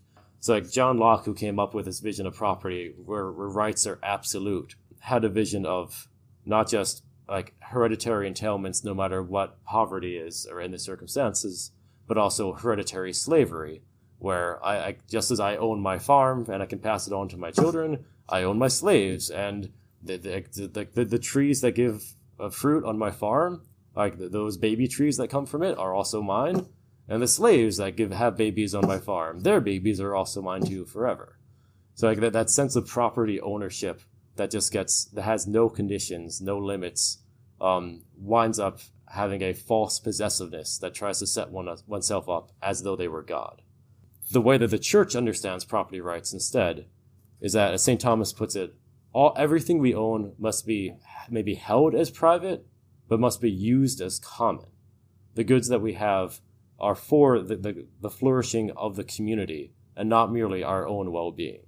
So 0.45 0.53
like 0.53 0.69
John 0.69 0.99
Locke, 0.99 1.25
who 1.25 1.33
came 1.33 1.57
up 1.57 1.73
with 1.73 1.85
this 1.85 2.01
vision 2.01 2.27
of 2.27 2.35
property 2.35 2.93
where, 3.03 3.31
where 3.31 3.47
rights 3.47 3.87
are 3.87 3.97
absolute, 4.03 4.75
had 4.99 5.25
a 5.25 5.29
vision 5.29 5.65
of 5.65 6.07
not 6.45 6.69
just 6.69 7.03
like 7.27 7.55
hereditary 7.61 8.31
entailments, 8.31 8.85
no 8.85 8.93
matter 8.93 9.23
what 9.23 9.63
poverty 9.63 10.17
is 10.17 10.45
or 10.45 10.61
in 10.61 10.69
the 10.69 10.77
circumstances, 10.77 11.71
but 12.07 12.19
also 12.19 12.53
hereditary 12.53 13.11
slavery, 13.11 13.81
where 14.19 14.63
I, 14.63 14.77
I 14.77 14.97
just 15.09 15.31
as 15.31 15.39
I 15.39 15.55
own 15.55 15.81
my 15.81 15.97
farm 15.97 16.45
and 16.47 16.61
I 16.61 16.67
can 16.67 16.77
pass 16.77 17.07
it 17.07 17.13
on 17.13 17.27
to 17.29 17.37
my 17.37 17.49
children, 17.49 18.05
I 18.29 18.43
own 18.43 18.59
my 18.59 18.67
slaves. 18.67 19.31
And 19.31 19.73
the 20.03 20.17
the, 20.17 20.67
the, 20.67 20.87
the, 20.93 21.05
the 21.05 21.17
trees 21.17 21.61
that 21.61 21.71
give 21.71 22.13
uh, 22.39 22.51
fruit 22.51 22.85
on 22.85 22.99
my 22.99 23.09
farm, 23.09 23.63
like 23.95 24.19
those 24.19 24.57
baby 24.57 24.87
trees 24.87 25.17
that 25.17 25.31
come 25.31 25.47
from 25.47 25.63
it, 25.63 25.75
are 25.79 25.95
also 25.95 26.21
mine 26.21 26.67
and 27.07 27.21
the 27.21 27.27
slaves 27.27 27.77
that 27.77 27.95
give 27.95 28.11
have 28.11 28.37
babies 28.37 28.73
on 28.73 28.87
my 28.87 28.97
farm, 28.97 29.41
their 29.41 29.61
babies 29.61 29.99
are 29.99 30.15
also 30.15 30.41
mine 30.41 30.65
too 30.65 30.85
forever. 30.85 31.37
So 31.93 32.07
like 32.07 32.19
that, 32.19 32.33
that 32.33 32.49
sense 32.49 32.75
of 32.75 32.87
property 32.87 33.39
ownership 33.39 34.01
that 34.35 34.51
just 34.51 34.71
gets 34.71 35.05
that 35.05 35.21
has 35.21 35.47
no 35.47 35.69
conditions, 35.69 36.41
no 36.41 36.57
limits, 36.57 37.19
um, 37.61 38.03
winds 38.17 38.59
up 38.59 38.79
having 39.09 39.41
a 39.41 39.53
false 39.53 39.99
possessiveness 39.99 40.77
that 40.79 40.93
tries 40.93 41.19
to 41.19 41.27
set 41.27 41.51
one 41.51 41.73
oneself 41.87 42.27
up 42.27 42.51
as 42.61 42.83
though 42.83 42.95
they 42.95 43.07
were 43.07 43.21
God. 43.21 43.61
the 44.31 44.41
way 44.41 44.57
that 44.57 44.71
the 44.71 44.79
church 44.79 45.15
understands 45.15 45.63
property 45.63 46.01
rights 46.01 46.33
instead 46.33 46.87
is 47.39 47.53
that, 47.53 47.73
as 47.73 47.83
St. 47.83 48.01
Thomas 48.01 48.33
puts 48.33 48.55
it, 48.55 48.73
all 49.13 49.33
everything 49.37 49.77
we 49.77 49.93
own 49.93 50.33
must 50.39 50.65
be 50.65 50.95
maybe 51.29 51.53
held 51.53 51.93
as 51.93 52.09
private, 52.09 52.65
but 53.07 53.19
must 53.19 53.39
be 53.39 53.51
used 53.51 54.01
as 54.01 54.19
common. 54.19 54.65
The 55.35 55.43
goods 55.43 55.67
that 55.67 55.81
we 55.81 55.93
have 55.93 56.41
are 56.79 56.95
for 56.95 57.39
the, 57.39 57.55
the, 57.55 57.87
the 58.01 58.09
flourishing 58.09 58.71
of 58.71 58.95
the 58.95 59.03
community 59.03 59.73
and 59.95 60.09
not 60.09 60.31
merely 60.31 60.63
our 60.63 60.87
own 60.87 61.11
well 61.11 61.31
being. 61.31 61.61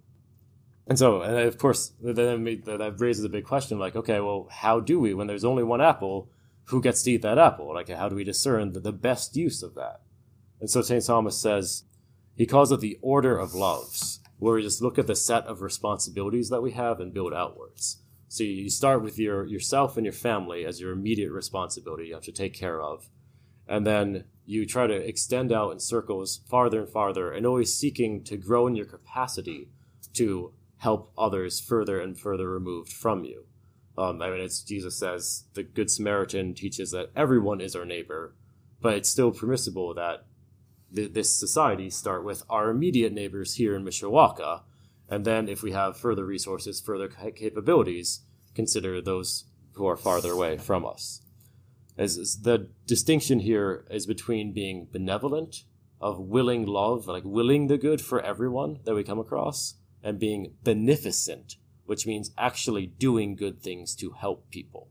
And 0.88 0.98
so, 0.98 1.22
and 1.22 1.38
of 1.38 1.58
course, 1.58 1.94
that 2.02 2.96
raises 2.98 3.26
a 3.26 3.30
big 3.30 3.46
question 3.46 3.78
like, 3.78 3.96
okay, 3.96 4.20
well, 4.20 4.48
how 4.50 4.80
do 4.80 5.00
we, 5.00 5.14
when 5.14 5.28
there's 5.28 5.44
only 5.44 5.64
one 5.64 5.82
apple, 5.82 6.30
who 6.66 6.82
gets 6.82 7.04
to 7.04 7.12
eat 7.12 7.22
that 7.22 7.38
apple? 7.38 7.74
Like, 7.74 7.90
how 7.90 8.10
do 8.10 8.16
we 8.16 8.24
discern 8.24 8.72
the, 8.72 8.80
the 8.80 8.94
best 8.94 9.36
use 9.36 9.64
of 9.64 9.76
that? 9.76 10.02
And 10.60 10.70
so 10.70 10.82
St. 10.82 11.06
Thomas 11.06 11.38
says, 11.38 11.84
he 12.36 12.46
calls 12.46 12.72
it 12.72 12.80
the 12.80 13.00
order 13.02 13.38
of 13.38 13.54
loves, 13.54 14.20
where 14.38 14.56
we 14.56 14.62
just 14.62 14.82
look 14.82 14.98
at 14.98 15.08
the 15.08 15.16
set 15.16 15.46
of 15.46 15.62
responsibilities 15.62 16.50
that 16.50 16.62
we 16.62 16.72
have 16.72 17.00
and 17.00 17.14
build 17.14 17.34
outwards. 17.34 17.98
So 18.30 18.44
you 18.44 18.70
start 18.70 19.02
with 19.02 19.18
your 19.18 19.46
yourself 19.46 19.98
and 19.98 20.06
your 20.06 20.14
family 20.14 20.66
as 20.66 20.82
your 20.82 20.92
immediate 20.92 21.32
responsibility 21.32 22.08
you 22.08 22.14
have 22.14 22.24
to 22.24 22.32
take 22.32 22.54
care 22.54 22.82
of. 22.82 23.10
And 23.68 23.88
then 23.88 24.26
you 24.48 24.66
try 24.66 24.88
to 24.88 24.96
extend 24.96 25.52
out 25.52 25.72
in 25.72 25.80
circles 25.80 26.40
farther 26.50 26.80
and 26.80 26.90
farther 26.90 27.34
and 27.34 27.46
always 27.46 27.74
seeking 27.74 28.24
to 28.24 28.38
grow 28.38 28.66
in 28.66 28.78
your 28.78 28.86
capacity 28.86 29.68
to 30.14 30.54
help 30.78 31.12
others 31.18 31.60
further 31.60 32.00
and 32.00 32.18
further 32.18 32.50
removed 32.50 32.92
from 32.92 33.26
you. 33.26 33.46
Um, 33.98 34.22
I 34.22 34.30
mean, 34.30 34.40
it's 34.40 34.62
Jesus 34.62 34.98
says 34.98 35.44
the 35.54 35.64
Good 35.64 35.92
Samaritan 35.92 36.54
teaches 36.54 36.92
that 36.92 37.12
everyone 37.14 37.60
is 37.60 37.76
our 37.76 37.84
neighbor, 37.84 38.36
but 38.80 38.94
it's 38.94 39.10
still 39.10 39.32
permissible 39.32 39.94
that 39.96 40.26
th- 40.96 41.12
this 41.12 41.36
society 41.36 41.90
start 41.90 42.24
with 42.24 42.44
our 42.50 42.70
immediate 42.70 43.12
neighbors 43.12 43.56
here 43.56 43.76
in 43.76 43.84
Mishawaka, 43.84 44.62
and 45.10 45.26
then 45.26 45.50
if 45.50 45.62
we 45.62 45.74
have 45.74 45.98
further 45.98 46.24
resources, 46.24 46.80
further 46.80 47.10
capabilities, 47.10 48.22
consider 48.56 49.02
those 49.02 49.44
who 49.74 49.86
are 49.86 49.98
farther 49.98 50.32
away 50.32 50.58
from 50.58 50.86
us. 50.86 51.22
The 51.98 52.70
distinction 52.86 53.40
here 53.40 53.86
is 53.90 54.06
between 54.06 54.54
being 54.54 54.88
benevolent, 54.92 55.64
of 56.00 56.20
willing 56.20 56.66
love, 56.66 57.08
like 57.08 57.24
willing 57.26 57.68
the 57.68 57.78
good 57.78 58.02
for 58.02 58.22
everyone 58.22 58.80
that 58.86 58.94
we 58.94 59.04
come 59.04 59.20
across, 59.20 59.76
and 60.04 60.20
being 60.20 60.54
beneficent, 60.64 61.56
which 61.86 62.06
means 62.06 62.32
actually 62.38 62.86
doing 62.86 63.36
good 63.36 63.62
things 63.62 63.96
to 63.96 64.12
help 64.12 64.50
people. 64.52 64.90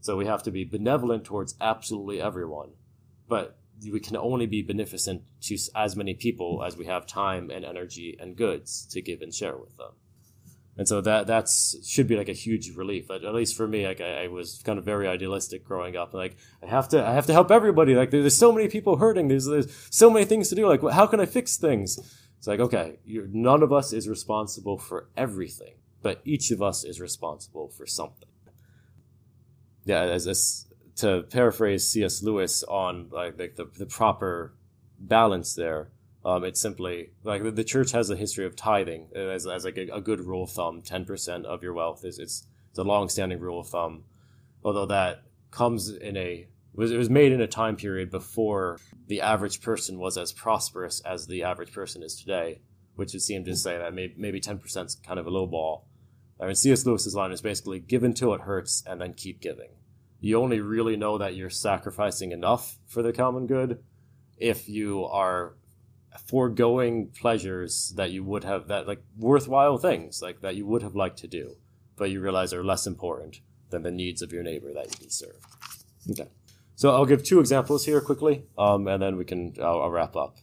So 0.00 0.16
we 0.16 0.26
have 0.26 0.44
to 0.44 0.52
be 0.52 0.64
benevolent 0.64 1.24
towards 1.24 1.56
absolutely 1.60 2.20
everyone, 2.20 2.70
but 3.28 3.58
we 3.82 3.98
can 3.98 4.16
only 4.16 4.46
be 4.46 4.62
beneficent 4.62 5.22
to 5.42 5.58
as 5.74 5.96
many 5.96 6.14
people 6.14 6.62
as 6.64 6.76
we 6.76 6.86
have 6.86 7.06
time 7.06 7.50
and 7.50 7.64
energy 7.64 8.16
and 8.20 8.36
goods 8.36 8.86
to 8.92 9.02
give 9.02 9.22
and 9.22 9.34
share 9.34 9.56
with 9.56 9.76
them. 9.76 9.92
And 10.78 10.86
so 10.86 11.00
that 11.00 11.26
that's 11.26 11.76
should 11.84 12.06
be 12.06 12.16
like 12.16 12.28
a 12.28 12.32
huge 12.32 12.76
relief. 12.76 13.10
At, 13.10 13.24
at 13.24 13.34
least 13.34 13.56
for 13.56 13.66
me, 13.66 13.84
like 13.84 14.00
I, 14.00 14.24
I, 14.24 14.28
was 14.28 14.62
kind 14.64 14.78
of 14.78 14.84
very 14.84 15.08
idealistic 15.08 15.64
growing 15.64 15.96
up. 15.96 16.14
Like 16.14 16.36
I 16.62 16.66
have 16.66 16.88
to 16.90 17.04
I 17.04 17.12
have 17.14 17.26
to 17.26 17.32
help 17.32 17.50
everybody. 17.50 17.96
Like 17.96 18.12
there's 18.12 18.36
so 18.36 18.52
many 18.52 18.68
people 18.68 18.96
hurting. 18.96 19.26
There's 19.26 19.46
there's 19.46 19.88
so 19.90 20.08
many 20.08 20.24
things 20.24 20.48
to 20.50 20.54
do. 20.54 20.68
Like 20.68 20.80
how 20.94 21.08
can 21.08 21.18
I 21.18 21.26
fix 21.26 21.56
things? 21.56 21.98
It's 22.38 22.46
like, 22.46 22.60
okay, 22.60 23.00
none 23.06 23.64
of 23.64 23.72
us 23.72 23.92
is 23.92 24.08
responsible 24.08 24.78
for 24.78 25.08
everything, 25.16 25.74
but 26.02 26.20
each 26.24 26.52
of 26.52 26.62
us 26.62 26.84
is 26.84 27.00
responsible 27.00 27.68
for 27.68 27.84
something. 27.84 28.28
Yeah, 29.84 30.02
as, 30.02 30.28
as 30.28 30.66
to 30.96 31.24
paraphrase 31.30 31.84
C.S. 31.90 32.22
Lewis 32.22 32.62
on 32.62 33.08
like, 33.10 33.38
like 33.38 33.56
the, 33.56 33.68
the 33.76 33.86
proper 33.86 34.54
balance 35.00 35.54
there, 35.54 35.90
um, 36.24 36.44
it's 36.44 36.60
simply 36.60 37.10
like 37.22 37.54
the, 37.54 37.64
church 37.64 37.92
has 37.92 38.10
a 38.10 38.16
history 38.16 38.44
of 38.44 38.56
tithing 38.56 39.08
as, 39.14 39.46
as 39.46 39.64
like 39.64 39.76
a, 39.76 39.88
a 39.94 40.00
good 40.00 40.20
rule 40.20 40.44
of 40.44 40.50
thumb. 40.50 40.82
Ten 40.82 41.04
percent 41.04 41.46
of 41.46 41.62
your 41.62 41.72
wealth 41.72 42.04
is 42.04 42.18
it's, 42.18 42.46
it's 42.70 42.78
a 42.78 42.84
long-standing 42.84 43.40
rule 43.40 43.60
of 43.60 43.68
thumb, 43.68 44.04
although 44.64 44.86
that 44.86 45.22
comes 45.50 45.88
in 45.90 46.16
a 46.16 46.48
was, 46.78 46.92
it 46.92 46.96
was 46.96 47.10
made 47.10 47.32
in 47.32 47.40
a 47.40 47.48
time 47.48 47.76
period 47.76 48.10
before 48.10 48.78
the 49.08 49.20
average 49.20 49.60
person 49.60 49.98
was 49.98 50.16
as 50.16 50.32
prosperous 50.32 51.00
as 51.00 51.26
the 51.26 51.42
average 51.42 51.72
person 51.72 52.04
is 52.04 52.14
today, 52.14 52.60
which 52.94 53.12
would 53.12 53.22
seem 53.22 53.44
to 53.44 53.56
say 53.56 53.76
that 53.76 53.92
maybe, 53.92 54.14
maybe 54.16 54.40
10% 54.40 54.86
is 54.86 54.94
kind 54.94 55.18
of 55.18 55.26
a 55.26 55.30
low 55.30 55.46
ball. 55.46 55.88
I 56.40 56.46
mean, 56.46 56.54
C.S. 56.54 56.86
Lewis's 56.86 57.16
line 57.16 57.32
is 57.32 57.40
basically 57.40 57.80
give 57.80 58.04
until 58.04 58.32
it 58.32 58.42
hurts 58.42 58.84
and 58.86 59.00
then 59.00 59.14
keep 59.14 59.40
giving. 59.40 59.70
You 60.20 60.40
only 60.40 60.60
really 60.60 60.96
know 60.96 61.18
that 61.18 61.34
you're 61.34 61.50
sacrificing 61.50 62.30
enough 62.30 62.78
for 62.86 63.02
the 63.02 63.12
common 63.12 63.48
good 63.48 63.82
if 64.36 64.68
you 64.68 65.04
are 65.04 65.54
foregoing 66.26 67.08
pleasures 67.08 67.92
that 67.96 68.10
you 68.10 68.24
would 68.24 68.44
have 68.44 68.68
that 68.68 68.86
like 68.86 69.02
worthwhile 69.16 69.78
things 69.78 70.20
like 70.22 70.40
that 70.40 70.56
you 70.56 70.66
would 70.66 70.82
have 70.82 70.94
liked 70.94 71.18
to 71.18 71.28
do, 71.28 71.56
but 71.96 72.10
you 72.10 72.20
realize 72.20 72.52
are 72.52 72.64
less 72.64 72.86
important 72.86 73.40
than 73.70 73.82
the 73.82 73.90
needs 73.90 74.22
of 74.22 74.32
your 74.32 74.42
neighbor 74.42 74.72
that 74.72 74.86
you 74.90 74.98
can 74.98 75.10
serve. 75.10 75.40
Okay. 76.10 76.28
So 76.74 76.90
I'll 76.90 77.06
give 77.06 77.24
two 77.24 77.40
examples 77.40 77.84
here 77.86 78.00
quickly, 78.00 78.44
um, 78.56 78.86
and 78.86 79.02
then 79.02 79.16
we 79.16 79.24
can 79.24 79.54
I'll, 79.60 79.82
I'll 79.82 79.90
wrap 79.90 80.16
up. 80.16 80.36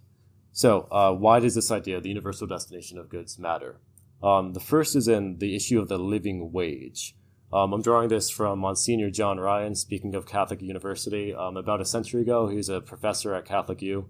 So 0.51 0.87
uh, 0.91 1.11
why 1.13 1.39
does 1.39 1.55
this 1.55 1.71
idea, 1.71 1.99
the 1.99 2.09
universal 2.09 2.47
destination 2.47 2.97
of 2.97 3.09
goods, 3.09 3.37
matter? 3.37 3.79
Um, 4.23 4.53
the 4.53 4.59
first 4.59 4.95
is 4.95 5.07
in 5.07 5.37
the 5.39 5.55
issue 5.55 5.79
of 5.79 5.87
the 5.87 5.97
living 5.97 6.51
wage. 6.51 7.15
Um, 7.53 7.73
I'm 7.73 7.81
drawing 7.81 8.09
this 8.09 8.29
from 8.29 8.59
Monsignor 8.59 9.09
John 9.09 9.39
Ryan, 9.39 9.75
speaking 9.75 10.15
of 10.15 10.25
Catholic 10.25 10.61
University. 10.61 11.33
Um, 11.33 11.57
about 11.57 11.79
a 11.79 11.85
century 11.85 12.21
ago, 12.21 12.47
he's 12.47 12.69
a 12.69 12.81
professor 12.81 13.33
at 13.33 13.45
Catholic 13.45 13.81
U. 13.81 14.09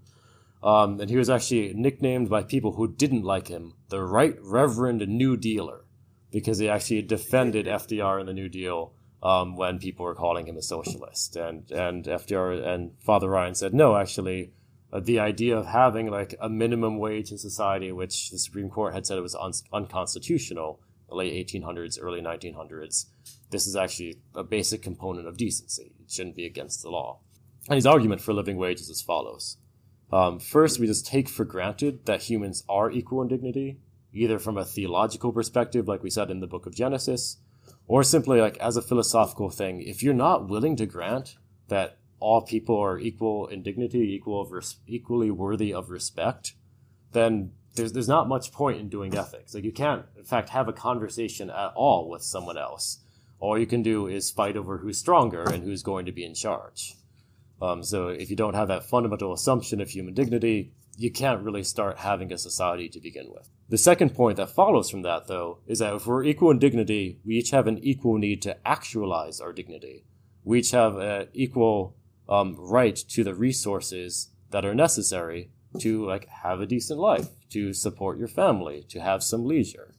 Um, 0.66 1.00
and 1.00 1.12
he 1.12 1.16
was 1.16 1.30
actually 1.30 1.74
nicknamed 1.76 2.28
by 2.28 2.42
people 2.42 2.74
who 2.74 2.92
didn't 2.92 3.22
like 3.22 3.50
him 3.50 3.76
the 3.90 4.02
Right 4.02 4.36
Reverend 4.42 5.08
New 5.08 5.38
Dealer 5.38 5.86
because 6.32 6.58
he 6.58 6.68
actually 6.68 7.04
defended 7.04 7.68
FDR 7.68 8.20
and 8.20 8.28
the 8.28 8.34
New 8.34 8.50
Deal 8.50 8.92
um, 9.22 9.56
when 9.56 9.78
people 9.78 10.06
were 10.06 10.16
calling 10.16 10.48
him 10.48 10.58
a 10.58 10.64
socialist. 10.64 11.36
And, 11.36 11.70
and 11.72 12.06
FDR 12.06 12.66
and 12.66 12.92
Father 13.00 13.30
Ryan 13.30 13.54
said, 13.54 13.76
no, 13.76 13.96
actually, 13.96 14.54
uh, 14.92 15.00
the 15.00 15.20
idea 15.20 15.56
of 15.56 15.68
having 15.68 16.10
like 16.10 16.34
a 16.42 16.50
minimum 16.50 16.98
wage 16.98 17.32
in 17.32 17.38
society, 17.38 17.92
which 17.92 18.32
the 18.32 18.40
Supreme 18.40 18.70
Court 18.70 18.96
had 18.96 19.06
said 19.06 19.20
it 19.20 19.22
was 19.22 19.36
un- 19.36 19.54
unconstitutional, 19.72 20.80
late 21.10 21.48
1800s, 21.48 22.00
early 22.02 22.22
1900s, 22.22 23.06
this 23.52 23.68
is 23.68 23.76
actually 23.76 24.18
a 24.34 24.44
basic 24.44 24.82
component 24.82 25.28
of 25.28 25.38
decency. 25.38 25.94
It 26.04 26.12
shouldn't 26.12 26.36
be 26.36 26.48
against 26.48 26.82
the 26.82 26.90
law. 26.90 27.20
And 27.70 27.76
his 27.76 27.86
argument 27.86 28.22
for 28.22 28.34
living 28.34 28.58
wage 28.58 28.80
is 28.80 28.90
as 28.90 29.04
follows. 29.04 29.58
Um, 30.16 30.40
first, 30.40 30.80
we 30.80 30.88
just 30.88 31.06
take 31.06 31.28
for 31.28 31.44
granted 31.44 32.06
that 32.06 32.24
humans 32.24 32.64
are 32.70 32.90
equal 32.90 33.22
in 33.22 33.28
dignity, 33.28 33.82
either 34.14 34.40
from 34.40 34.58
a 34.58 34.64
theological 34.64 35.34
perspective, 35.34 35.90
like 35.90 36.04
we 36.04 36.10
said 36.10 36.32
in 36.32 36.40
the 36.40 36.48
book 36.48 36.66
of 36.66 36.74
Genesis, 36.74 37.40
or 37.86 38.02
simply 38.02 38.40
like 38.40 38.58
as 38.60 38.78
a 38.78 38.82
philosophical 38.82 39.50
thing, 39.50 39.82
if 39.82 40.02
you're 40.02 40.14
not 40.14 40.48
willing 40.48 40.78
to 40.78 40.86
grant 40.86 41.36
that 41.68 41.98
all 42.22 42.42
people 42.42 42.80
are 42.80 42.98
equal 42.98 43.48
in 43.48 43.62
dignity, 43.62 44.16
equal 44.16 44.40
of 44.40 44.54
res- 44.54 44.78
equally 44.88 45.32
worthy 45.32 45.74
of 45.74 45.90
respect, 45.90 46.54
then 47.12 47.52
there's 47.76 47.92
there's 47.92 48.08
not 48.08 48.30
much 48.30 48.54
point 48.54 48.80
in 48.80 48.88
doing 48.88 49.14
ethics. 49.18 49.54
Like 49.54 49.66
you 49.66 49.74
can't, 49.74 50.06
in 50.18 50.24
fact, 50.24 50.48
have 50.48 50.70
a 50.70 50.74
conversation 50.74 51.50
at 51.50 51.74
all 51.76 52.10
with 52.10 52.22
someone 52.22 52.58
else. 52.58 53.00
All 53.40 53.60
you 53.60 53.68
can 53.68 53.84
do 53.84 54.08
is 54.08 54.32
fight 54.32 54.56
over 54.56 54.78
who's 54.78 54.98
stronger 54.98 55.44
and 55.44 55.62
who's 55.62 55.84
going 55.84 56.06
to 56.06 56.14
be 56.14 56.24
in 56.24 56.36
charge. 56.36 56.96
Um, 57.62 57.84
so 57.84 58.10
if 58.10 58.30
you 58.30 58.36
don't 58.36 58.54
have 58.54 58.68
that 58.68 58.86
fundamental 58.86 59.34
assumption 59.34 59.82
of 59.82 59.90
human 59.90 60.14
dignity, 60.14 60.72
you 60.98 61.12
can't 61.12 61.44
really 61.44 61.64
start 61.64 62.00
having 62.00 62.32
a 62.32 62.38
society 62.38 62.90
to 62.90 63.00
begin 63.00 63.32
with. 63.32 63.50
The 63.70 63.78
second 63.78 64.14
point 64.14 64.38
that 64.38 64.52
follows 64.52 64.90
from 64.90 65.02
that, 65.02 65.28
though, 65.28 65.60
is 65.66 65.80
that 65.80 65.94
if 65.94 66.06
we're 66.06 66.24
equal 66.24 66.52
in 66.52 66.60
dignity, 66.60 67.20
we 67.26 67.36
each 67.36 67.52
have 67.52 67.68
an 67.68 67.80
equal 67.80 68.18
need 68.18 68.42
to 68.44 68.58
actualize 68.68 69.42
our 69.42 69.52
dignity. 69.52 70.06
We 70.44 70.60
each 70.60 70.72
have 70.72 70.98
an 70.98 71.28
equal 71.34 71.96
um, 72.30 72.56
right 72.58 72.96
to 72.96 73.24
the 73.24 73.34
resources 73.34 74.30
that 74.52 74.66
are 74.66 74.76
necessary 74.76 75.50
to 75.80 76.06
like 76.06 76.28
have 76.28 76.62
a 76.62 76.66
decent 76.66 77.00
life, 77.00 77.30
to 77.50 77.74
support 77.74 78.18
your 78.18 78.28
family, 78.28 78.86
to 78.90 79.02
have 79.02 79.24
some 79.24 79.46
leisure. 79.46 79.94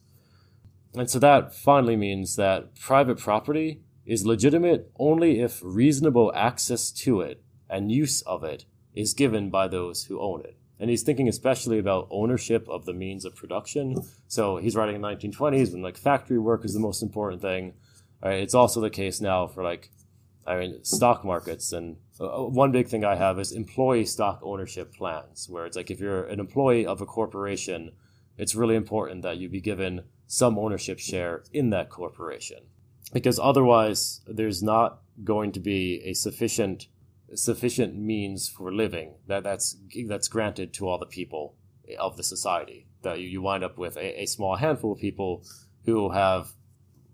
And 0.95 1.09
so 1.09 1.19
that 1.19 1.53
finally 1.53 1.95
means 1.95 2.35
that 2.37 2.75
private 2.75 3.19
property 3.19 3.81
is 4.05 4.25
legitimate 4.25 4.89
only 4.97 5.41
if 5.41 5.59
reasonable 5.63 6.31
access 6.33 6.91
to 6.91 7.21
it 7.21 7.43
and 7.69 7.91
use 7.91 8.21
of 8.21 8.43
it 8.43 8.65
is 8.93 9.13
given 9.13 9.49
by 9.49 9.67
those 9.67 10.05
who 10.05 10.19
own 10.19 10.41
it 10.41 10.57
and 10.79 10.89
he's 10.89 11.03
thinking 11.03 11.27
especially 11.27 11.79
about 11.79 12.07
ownership 12.11 12.67
of 12.69 12.85
the 12.85 12.93
means 12.93 13.25
of 13.25 13.35
production. 13.35 13.95
So 14.27 14.57
he's 14.57 14.75
writing 14.75 14.95
in 14.95 15.01
the 15.01 15.07
1920s 15.07 15.71
when 15.71 15.81
like 15.81 15.97
factory 15.97 16.37
work 16.37 16.65
is 16.65 16.73
the 16.73 16.79
most 16.79 17.01
important 17.01 17.41
thing. 17.41 17.73
Right? 18.23 18.41
It's 18.41 18.53
also 18.53 18.79
the 18.79 18.89
case 18.89 19.19
now 19.19 19.47
for 19.47 19.63
like, 19.63 19.89
I 20.45 20.59
mean, 20.59 20.83
stock 20.83 21.25
markets. 21.25 21.71
And 21.71 21.97
uh, 22.19 22.43
one 22.43 22.71
big 22.71 22.87
thing 22.87 23.03
I 23.03 23.15
have 23.15 23.39
is 23.39 23.51
employee 23.51 24.05
stock 24.05 24.39
ownership 24.43 24.93
plans, 24.93 25.47
where 25.49 25.65
it's 25.65 25.75
like 25.75 25.89
if 25.89 25.99
you're 25.99 26.25
an 26.25 26.39
employee 26.39 26.85
of 26.85 27.01
a 27.01 27.05
corporation, 27.05 27.91
it's 28.37 28.55
really 28.55 28.75
important 28.75 29.23
that 29.23 29.37
you 29.37 29.49
be 29.49 29.61
given 29.61 30.03
some 30.27 30.59
ownership 30.59 30.99
share 30.99 31.43
in 31.53 31.69
that 31.71 31.89
corporation, 31.89 32.59
because 33.13 33.39
otherwise 33.39 34.21
there's 34.27 34.61
not 34.61 34.99
going 35.23 35.51
to 35.53 35.59
be 35.59 36.01
a 36.03 36.13
sufficient 36.13 36.87
sufficient 37.35 37.95
means 37.95 38.47
for 38.47 38.73
living. 38.73 39.15
That 39.27 39.43
that's 39.43 39.77
that's 40.07 40.27
granted 40.27 40.73
to 40.75 40.87
all 40.87 40.97
the 40.97 41.05
people 41.05 41.55
of 41.99 42.17
the 42.17 42.23
society. 42.23 42.87
That 43.01 43.19
you, 43.19 43.27
you 43.27 43.41
wind 43.41 43.63
up 43.63 43.77
with 43.77 43.97
a, 43.97 44.23
a 44.23 44.25
small 44.25 44.55
handful 44.55 44.93
of 44.93 44.99
people 44.99 45.43
who 45.85 46.11
have 46.11 46.49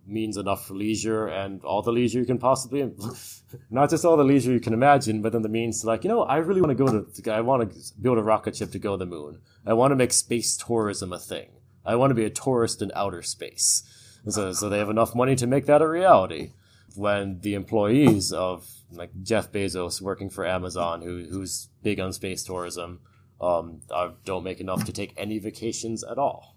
means 0.06 0.36
enough 0.36 0.68
for 0.68 0.74
leisure 0.74 1.28
and 1.28 1.64
all 1.64 1.82
the 1.82 1.92
leisure 1.92 2.20
you 2.20 2.26
can 2.26 2.38
possibly 2.38 2.92
not 3.70 3.90
just 3.90 4.04
all 4.04 4.18
the 4.18 4.24
leisure 4.24 4.52
you 4.52 4.60
can 4.60 4.74
imagine 4.74 5.22
but 5.22 5.32
then 5.32 5.44
the 5.44 5.48
means 5.48 5.80
to 5.80 5.88
like 5.88 6.04
you 6.04 6.10
know 6.10 6.24
i 6.24 6.36
really 6.36 6.60
want 6.60 6.78
to 6.78 6.84
go 6.84 7.06
to 7.06 7.32
i 7.32 7.40
want 7.40 7.72
to 7.72 7.94
build 8.02 8.18
a 8.18 8.22
rocket 8.22 8.54
ship 8.54 8.70
to 8.70 8.80
go 8.80 8.98
to 8.98 8.98
the 8.98 9.10
moon. 9.10 9.40
I 9.66 9.74
want 9.74 9.92
to 9.92 9.96
make 9.96 10.12
space 10.12 10.58
tourism 10.58 11.14
a 11.14 11.20
thing. 11.20 11.52
I 11.86 11.96
want 11.96 12.12
to 12.12 12.16
be 12.16 12.26
a 12.26 12.30
tourist 12.30 12.82
in 12.82 12.92
outer 12.96 13.22
space. 13.22 13.84
So, 14.28 14.52
so 14.54 14.70
they 14.70 14.78
have 14.78 14.90
enough 14.90 15.16
money 15.16 15.36
to 15.36 15.48
make 15.48 15.66
that 15.66 15.82
a 15.82 15.88
reality. 15.88 16.52
When 16.96 17.40
the 17.40 17.56
employees 17.56 18.32
of 18.32 18.70
like 18.96 19.12
jeff 19.22 19.52
bezos 19.52 20.02
working 20.02 20.30
for 20.30 20.46
amazon 20.46 21.02
who, 21.02 21.26
who's 21.30 21.70
big 21.82 22.00
on 22.00 22.14
space 22.14 22.44
tourism 22.44 23.00
um, 23.42 23.82
don't 24.24 24.44
make 24.44 24.62
enough 24.62 24.86
to 24.86 24.94
take 24.94 25.14
any 25.18 25.38
vacations 25.38 26.04
at 26.04 26.18
all 26.18 26.56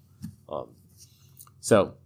um, 0.49 0.69
so 1.61 1.97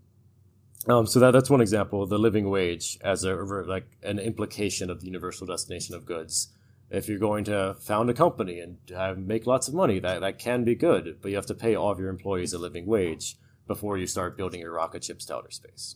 um, 0.89 1.07
so 1.07 1.21
that, 1.21 1.33
that's 1.33 1.51
one 1.51 1.61
example, 1.61 2.07
the 2.07 2.19
living 2.19 2.49
wage 2.49 2.99
as 3.03 3.25
a 3.25 3.35
like 3.35 3.87
an 4.03 4.19
implication 4.19 4.89
of 4.89 5.01
the 5.01 5.07
universal 5.07 5.47
destination 5.47 5.95
of 5.95 6.07
goods. 6.07 6.49
If 6.91 7.09
you're 7.09 7.19
going 7.19 7.45
to 7.45 7.77
found 7.81 8.11
a 8.11 8.15
company 8.15 8.59
and 8.59 8.79
have, 8.91 9.19
make 9.19 9.47
lots 9.47 9.69
of 9.69 9.75
money, 9.75 10.01
that, 10.01 10.23
that 10.23 10.39
can 10.39 10.65
be 10.65 10.75
good, 10.75 11.19
but 11.21 11.31
you 11.31 11.37
have 11.37 11.47
to 11.47 11.55
pay 11.55 11.75
all 11.75 11.93
of 11.93 12.01
your 12.01 12.09
employees 12.09 12.53
a 12.53 12.59
living 12.59 12.87
wage 12.87 13.37
before 13.69 13.97
you 13.97 14.07
start 14.07 14.37
building 14.37 14.61
your 14.61 14.73
rocket 14.73 15.05
ships 15.05 15.27
to 15.27 15.37
outer 15.37 15.51
space. 15.51 15.95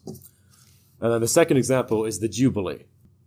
And 1.00 1.12
then 1.12 1.20
the 1.20 1.26
second 1.26 1.56
example 1.56 2.04
is 2.04 2.20
the 2.20 2.28
Jubilee, 2.28 2.84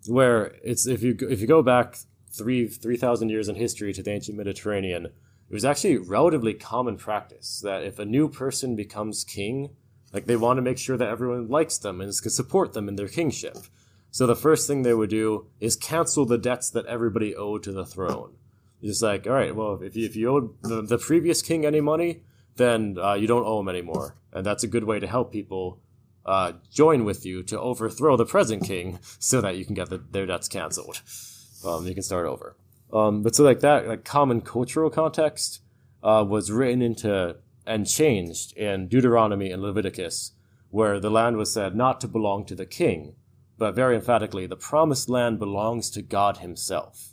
where 0.07 0.55
it's 0.63 0.87
if 0.87 1.01
you 1.03 1.17
if 1.21 1.41
you 1.41 1.47
go 1.47 1.61
back 1.61 1.97
three 2.31 2.67
three 2.67 2.97
thousand 2.97 3.29
years 3.29 3.49
in 3.49 3.55
history 3.55 3.93
to 3.93 4.03
the 4.03 4.11
ancient 4.11 4.37
Mediterranean, 4.37 5.05
it 5.05 5.53
was 5.53 5.65
actually 5.65 5.97
relatively 5.97 6.53
common 6.53 6.97
practice 6.97 7.61
that 7.63 7.83
if 7.83 7.99
a 7.99 8.05
new 8.05 8.29
person 8.29 8.75
becomes 8.75 9.23
king, 9.23 9.69
like 10.13 10.25
they 10.25 10.35
want 10.35 10.57
to 10.57 10.61
make 10.61 10.77
sure 10.77 10.97
that 10.97 11.09
everyone 11.09 11.47
likes 11.47 11.77
them 11.77 12.01
and 12.01 12.11
can 12.21 12.31
support 12.31 12.73
them 12.73 12.87
in 12.87 12.95
their 12.95 13.07
kingship. 13.07 13.57
So 14.11 14.25
the 14.25 14.35
first 14.35 14.67
thing 14.67 14.81
they 14.81 14.93
would 14.93 15.09
do 15.09 15.47
is 15.59 15.75
cancel 15.75 16.25
the 16.25 16.37
debts 16.37 16.69
that 16.71 16.85
everybody 16.85 17.35
owed 17.35 17.63
to 17.63 17.71
the 17.71 17.85
throne. 17.85 18.35
It's 18.81 19.01
like, 19.01 19.27
all 19.27 19.33
right, 19.33 19.55
well, 19.55 19.79
if 19.81 19.95
you, 19.95 20.05
if 20.05 20.15
you 20.15 20.29
owed 20.29 20.61
the, 20.63 20.81
the 20.81 20.97
previous 20.97 21.41
king 21.41 21.65
any 21.65 21.81
money, 21.81 22.23
then 22.55 22.97
uh, 22.99 23.13
you 23.13 23.27
don't 23.27 23.45
owe 23.45 23.59
him 23.59 23.69
anymore. 23.69 24.15
And 24.31 24.45
that's 24.45 24.63
a 24.63 24.67
good 24.67 24.83
way 24.83 24.99
to 24.99 25.07
help 25.07 25.31
people 25.31 25.79
uh, 26.27 26.53
join 26.71 27.05
with 27.05 27.25
you 27.25 27.41
to 27.43 27.59
overthrow 27.59 28.17
the 28.17 28.25
present 28.25 28.63
king 28.63 28.99
so 29.17 29.41
that 29.41 29.57
you 29.57 29.65
can 29.65 29.73
get 29.73 29.89
the, 29.89 29.97
their 29.97 30.25
debts 30.25 30.47
canceled. 30.47 31.01
Um, 31.65 31.87
you 31.87 31.93
can 31.93 32.03
start 32.03 32.27
over. 32.27 32.57
Um, 32.91 33.23
but 33.23 33.35
so 33.35 33.43
like 33.43 33.61
that, 33.61 33.87
like 33.87 34.05
common 34.05 34.41
cultural 34.41 34.89
context 34.89 35.61
uh, 36.03 36.25
was 36.27 36.51
written 36.51 36.81
into 36.81 37.37
and 37.65 37.85
changed 37.85 38.55
in 38.55 38.87
Deuteronomy 38.87 39.51
and 39.51 39.61
Leviticus, 39.61 40.31
where 40.69 40.99
the 40.99 41.09
land 41.09 41.35
was 41.35 41.51
said 41.51 41.75
not 41.75 41.99
to 41.99 42.07
belong 42.07 42.45
to 42.45 42.55
the 42.55 42.65
king, 42.65 43.15
but 43.57 43.75
very 43.75 43.95
emphatically, 43.95 44.45
the 44.45 44.55
promised 44.55 45.09
land 45.09 45.39
belongs 45.39 45.89
to 45.89 46.01
God 46.01 46.37
Himself. 46.37 47.09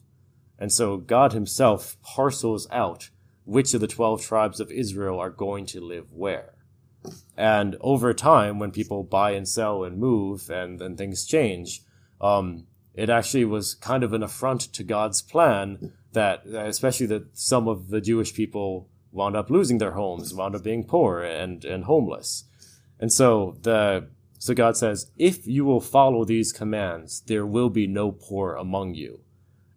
And 0.59 0.73
so 0.73 0.97
God 0.97 1.33
Himself 1.33 1.97
parcels 2.03 2.69
out 2.71 3.11
which 3.45 3.75
of 3.75 3.81
the 3.81 3.89
12 3.89 4.23
tribes 4.23 4.61
of 4.61 4.71
Israel 4.71 5.19
are 5.19 5.31
going 5.31 5.67
to 5.67 5.81
live 5.81 6.13
where. 6.13 6.54
And 7.37 7.77
over 7.81 8.15
time, 8.15 8.59
when 8.59 8.71
people 8.71 9.03
buy 9.03 9.33
and 9.33 9.49
sell 9.49 9.85
and 9.85 9.99
move 9.99 10.51
and, 10.51 10.81
and 10.81 10.97
things 10.97 11.27
change, 11.27 11.83
um, 12.21 12.67
it 12.95 13.11
actually 13.11 13.45
was 13.45 13.75
kind 13.75 14.05
of 14.05 14.13
an 14.13 14.23
affront 14.23 14.61
to 14.73 14.85
God's 14.85 15.21
plan 15.21 15.93
that, 16.13 16.47
especially 16.47 17.07
that 17.07 17.37
some 17.37 17.67
of 17.69 17.89
the 17.89 18.01
Jewish 18.01 18.33
people 18.35 18.89
wound 19.11 19.37
up 19.37 19.51
losing 19.51 19.79
their 19.79 19.93
homes, 19.93 20.33
wound 20.33 20.55
up 20.55 20.63
being 20.63 20.85
poor 20.85 21.23
and, 21.23 21.65
and 21.65 21.85
homeless. 21.85 22.45
And 23.01 23.13
so 23.13 23.57
the 23.63 24.09
so 24.45 24.53
God 24.53 24.77
says, 24.77 25.11
if 25.17 25.47
you 25.47 25.65
will 25.65 25.81
follow 25.81 26.27
these 26.27 26.53
commands, 26.53 27.23
there 27.23 27.47
will 27.47 27.71
be 27.71 27.87
no 27.87 28.13
poor 28.13 28.57
among 28.57 28.93
you. 28.93 29.21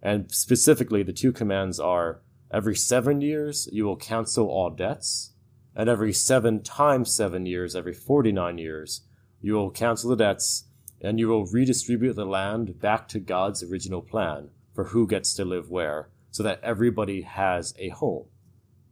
And 0.02 0.30
specifically, 0.30 1.04
the 1.04 1.14
two 1.14 1.32
commands 1.32 1.80
are 1.80 2.20
every 2.52 2.76
seven 2.76 3.22
years 3.22 3.70
you 3.72 3.86
will 3.86 3.96
cancel 3.96 4.48
all 4.48 4.70
debts, 4.70 5.32
and 5.78 5.88
every 5.88 6.12
seven 6.12 6.64
times 6.64 7.16
seven 7.16 7.46
years, 7.46 7.76
every 7.76 7.94
49 7.94 8.58
years, 8.58 9.02
you 9.40 9.54
will 9.54 9.70
cancel 9.70 10.10
the 10.10 10.16
debts 10.16 10.66
and 11.00 11.20
you 11.20 11.28
will 11.28 11.46
redistribute 11.46 12.16
the 12.16 12.26
land 12.26 12.80
back 12.82 13.08
to 13.10 13.20
God's 13.20 13.62
original 13.62 14.02
plan 14.02 14.50
for 14.74 14.86
who 14.86 15.06
gets 15.06 15.36
to 15.36 15.46
live 15.46 15.70
where 15.70 16.10
so 16.32 16.42
that 16.42 16.60
everybody 16.64 17.22
has 17.22 17.76
a 17.78 17.90
home. 17.90 18.26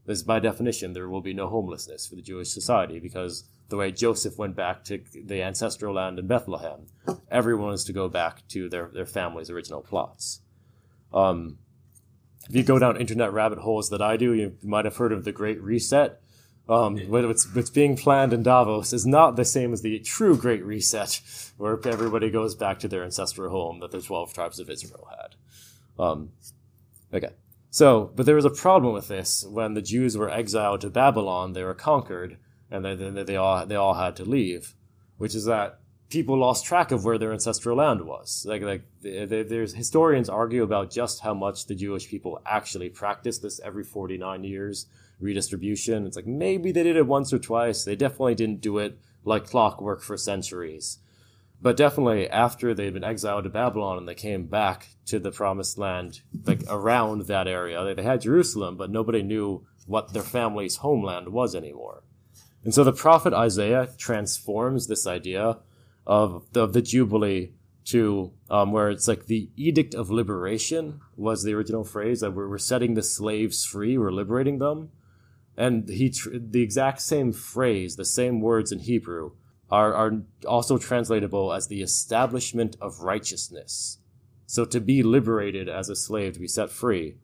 As 0.08 0.22
by 0.22 0.40
definition, 0.40 0.94
there 0.94 1.10
will 1.10 1.22
be 1.22 1.34
no 1.34 1.50
homelessness 1.50 2.06
for 2.06 2.14
the 2.14 2.22
Jewish 2.22 2.50
society 2.50 3.00
because 3.00 3.50
the 3.70 3.78
way 3.78 3.92
Joseph 3.92 4.38
went 4.38 4.56
back 4.56 4.84
to 4.84 5.02
the 5.26 5.42
ancestral 5.42 5.96
land 5.96 6.20
in 6.20 6.28
Bethlehem, 6.28 6.86
everyone 7.32 7.74
is 7.74 7.84
to 7.86 7.94
go 7.94 8.08
back 8.08 8.48
to 8.50 8.70
their, 8.70 8.92
their 8.94 9.08
family's 9.08 9.50
original 9.50 9.82
plots. 9.82 10.42
Um, 11.12 11.58
if 12.48 12.56
you 12.56 12.62
go 12.62 12.78
down 12.78 13.02
internet 13.02 13.34
rabbit 13.34 13.58
holes 13.58 13.90
that 13.90 14.04
I 14.04 14.18
do, 14.18 14.34
you 14.34 14.56
might 14.62 14.86
have 14.86 14.98
heard 14.98 15.12
of 15.12 15.24
the 15.24 15.32
Great 15.32 15.60
Reset. 15.64 16.22
Um, 16.68 16.98
what's, 17.10 17.54
what's 17.54 17.70
being 17.70 17.96
planned 17.96 18.34
in 18.34 18.42
Davos 18.42 18.92
is 18.92 19.06
not 19.06 19.36
the 19.36 19.46
same 19.46 19.72
as 19.72 19.84
the 19.84 20.00
true 20.00 20.36
Great 20.36 20.66
Reset, 20.66 21.22
where 21.58 21.80
everybody 21.86 22.32
goes 22.32 22.56
back 22.56 22.80
to 22.80 22.88
their 22.88 23.04
ancestral 23.04 23.52
home 23.52 23.80
that 23.82 23.92
the 23.92 24.02
12 24.02 24.34
tribes 24.34 24.60
of 24.60 24.70
Israel 24.70 25.08
had. 25.12 26.04
Um, 26.04 26.32
okay. 27.14 27.30
So, 27.70 28.12
but 28.16 28.26
there 28.26 28.36
was 28.36 28.46
a 28.46 28.50
problem 28.50 28.94
with 28.94 29.10
this 29.10 29.46
when 29.48 29.74
the 29.74 29.82
Jews 29.82 30.18
were 30.18 30.30
exiled 30.30 30.82
to 30.82 30.90
Babylon. 30.90 31.54
They 31.54 31.64
were 31.64 31.74
conquered, 31.74 32.38
and 32.72 32.86
then 32.86 33.14
they, 33.14 33.24
they 33.24 33.36
all 33.36 33.66
they 33.66 33.76
all 33.76 33.96
had 33.96 34.16
to 34.16 34.24
leave, 34.24 34.76
which 35.18 35.36
is 35.36 35.44
that 35.44 35.80
people 36.10 36.38
lost 36.38 36.66
track 36.66 36.92
of 36.92 37.04
where 37.04 37.18
their 37.18 37.34
ancestral 37.34 37.78
land 37.78 38.06
was. 38.06 38.46
Like 38.48 38.62
like 38.62 38.84
there's 39.02 39.74
historians 39.74 40.30
argue 40.30 40.64
about 40.64 40.90
just 40.90 41.20
how 41.20 41.34
much 41.34 41.66
the 41.66 41.76
Jewish 41.76 42.08
people 42.08 42.42
actually 42.46 42.90
practiced 42.90 43.42
this 43.42 43.60
every 43.60 43.84
49 43.84 44.46
years 44.46 44.88
redistribution. 45.20 46.06
It's 46.06 46.16
like 46.16 46.28
maybe 46.28 46.72
they 46.72 46.84
did 46.84 46.96
it 46.96 47.08
once 47.08 47.34
or 47.34 47.40
twice. 47.40 47.84
They 47.84 47.96
definitely 47.96 48.36
didn't 48.36 48.62
do 48.62 48.78
it 48.78 48.98
like 49.24 49.48
clockwork 49.48 50.02
for 50.02 50.18
centuries. 50.18 51.00
But 51.62 51.78
definitely 51.78 52.30
after 52.30 52.74
they'd 52.74 52.94
been 52.94 53.04
exiled 53.04 53.46
to 53.46 53.50
Babylon 53.50 53.98
and 53.98 54.08
they 54.08 54.16
came 54.16 54.46
back 54.46 54.90
to 55.08 55.20
the 55.20 55.32
promised 55.32 55.78
land, 55.78 56.22
like 56.46 56.62
around 56.70 57.24
that 57.24 57.48
area, 57.48 57.96
they 57.96 58.04
had 58.04 58.22
Jerusalem, 58.22 58.78
but 58.78 58.92
nobody 58.92 59.24
knew 59.24 59.66
what 59.88 60.14
their 60.14 60.24
family's 60.24 60.78
homeland 60.78 61.30
was 61.30 61.56
anymore. 61.56 62.04
And 62.64 62.74
so 62.74 62.84
the 62.84 62.94
prophet 62.94 63.34
Isaiah 63.34 63.90
transforms 63.98 64.88
this 64.88 65.08
idea 65.08 65.60
of 66.06 66.46
the, 66.52 66.62
of 66.62 66.74
the 66.74 66.82
Jubilee 66.82 67.54
to 67.86 68.34
um, 68.50 68.72
where 68.72 68.90
it's 68.90 69.08
like 69.08 69.28
the 69.28 69.50
edict 69.56 69.94
of 69.94 70.10
liberation 70.10 71.02
was 71.16 71.44
the 71.44 71.54
original 71.54 71.84
phrase 71.84 72.22
that 72.22 72.32
we're, 72.32 72.50
we're 72.50 72.58
setting 72.58 72.96
the 72.96 73.04
slaves 73.04 73.64
free, 73.64 73.98
we're 73.98 74.12
liberating 74.12 74.58
them. 74.58 74.90
And 75.58 75.88
he, 75.88 76.10
tr- 76.10 76.30
the 76.34 76.62
exact 76.62 77.02
same 77.02 77.32
phrase, 77.32 77.96
the 77.96 78.06
same 78.06 78.42
words 78.42 78.72
in 78.72 78.80
Hebrew 78.80 79.32
are, 79.70 79.94
are 79.94 80.22
also 80.48 80.78
translatable 80.78 81.54
as 81.54 81.68
the 81.68 81.82
establishment 81.82 82.76
of 82.82 83.00
righteousness. 83.00 84.00
So 84.46 84.66
to 84.66 84.80
be 84.80 85.02
liberated 85.02 85.68
as 85.70 85.90
a 85.90 85.96
slave, 85.96 86.34
to 86.34 86.40
be 86.40 86.48
set 86.48 86.70
free, 86.70 87.18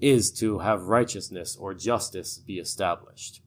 is 0.00 0.30
to 0.32 0.60
have 0.60 0.84
righteousness 0.84 1.56
or 1.56 1.74
justice 1.74 2.38
be 2.38 2.58
established. 2.58 3.42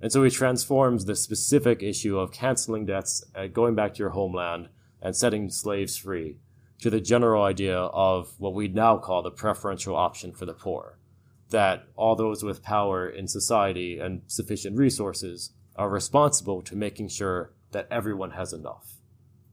And 0.00 0.12
so 0.12 0.22
he 0.22 0.30
transforms 0.30 1.04
the 1.04 1.16
specific 1.16 1.82
issue 1.82 2.18
of 2.18 2.30
canceling 2.30 2.86
debts, 2.86 3.24
uh, 3.34 3.48
going 3.48 3.74
back 3.74 3.94
to 3.94 3.98
your 3.98 4.10
homeland, 4.10 4.68
and 5.02 5.16
setting 5.16 5.50
slaves 5.50 5.96
free 5.96 6.36
to 6.80 6.90
the 6.90 7.00
general 7.00 7.42
idea 7.42 7.76
of 7.76 8.34
what 8.38 8.54
we 8.54 8.68
now 8.68 8.96
call 8.96 9.22
the 9.22 9.30
preferential 9.30 9.96
option 9.96 10.32
for 10.32 10.46
the 10.46 10.54
poor. 10.54 10.97
That 11.50 11.84
all 11.96 12.14
those 12.14 12.42
with 12.42 12.62
power 12.62 13.08
in 13.08 13.26
society 13.26 13.98
and 13.98 14.22
sufficient 14.26 14.76
resources 14.76 15.52
are 15.76 15.88
responsible 15.88 16.60
to 16.62 16.76
making 16.76 17.08
sure 17.08 17.52
that 17.70 17.88
everyone 17.90 18.32
has 18.32 18.52
enough. 18.52 18.96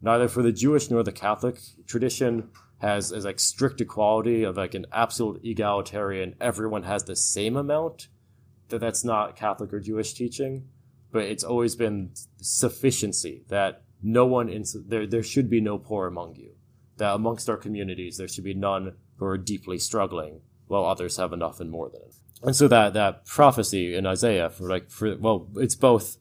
Neither 0.02 0.28
for 0.28 0.42
the 0.44 0.52
Jewish 0.52 0.90
nor 0.90 1.04
the 1.04 1.12
Catholic 1.12 1.60
tradition 1.88 2.50
has 2.80 3.12
as 3.12 3.26
like 3.26 3.40
strict 3.40 3.82
equality 3.82 4.44
of 4.44 4.58
like 4.58 4.74
an 4.74 4.86
absolute 4.92 5.42
egalitarian, 5.44 6.36
everyone 6.42 6.84
has 6.84 7.04
the 7.04 7.16
same 7.16 7.56
amount. 7.56 8.10
That 8.70 8.80
that's 8.80 9.04
not 9.04 9.36
Catholic 9.36 9.72
or 9.72 9.80
Jewish 9.80 10.14
teaching, 10.14 10.68
but 11.12 11.24
it's 11.24 11.44
always 11.44 11.76
been 11.76 12.12
sufficiency 12.42 13.44
that 13.48 13.84
no 14.02 14.26
one 14.26 14.50
in 14.50 14.66
there 14.88 15.08
there 15.08 15.24
should 15.24 15.50
be 15.50 15.62
no 15.62 15.78
poor 15.78 16.08
among 16.08 16.36
you. 16.36 16.52
That 16.98 17.14
amongst 17.14 17.50
our 17.50 17.58
communities 17.58 18.18
there 18.18 18.28
should 18.28 18.44
be 18.44 18.54
none 18.54 18.94
who 19.18 19.26
are 19.26 19.38
deeply 19.38 19.78
struggling, 19.78 20.42
while 20.68 20.86
others 20.86 21.18
have 21.18 21.34
enough 21.34 21.60
and 21.60 21.70
more 21.70 21.90
than 21.90 22.02
it. 22.02 22.16
And 22.44 22.56
so 22.56 22.68
that 22.68 22.94
that 22.94 23.26
prophecy 23.26 23.96
in 23.96 24.06
Isaiah 24.06 24.50
for 24.50 24.70
like 24.70 24.90
for 24.90 25.16
well, 25.18 25.48
it's 25.56 25.76
both 25.76 26.18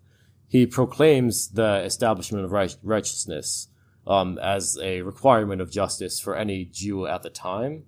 he 0.48 0.66
proclaims 0.66 1.48
the 1.48 1.82
establishment 1.84 2.44
of 2.44 2.52
righteousness 2.82 3.68
um, 4.06 4.38
as 4.38 4.78
a 4.80 5.02
requirement 5.02 5.60
of 5.60 5.70
justice 5.72 6.20
for 6.20 6.36
any 6.36 6.64
Jew 6.64 7.06
at 7.06 7.22
the 7.22 7.30
time. 7.30 7.84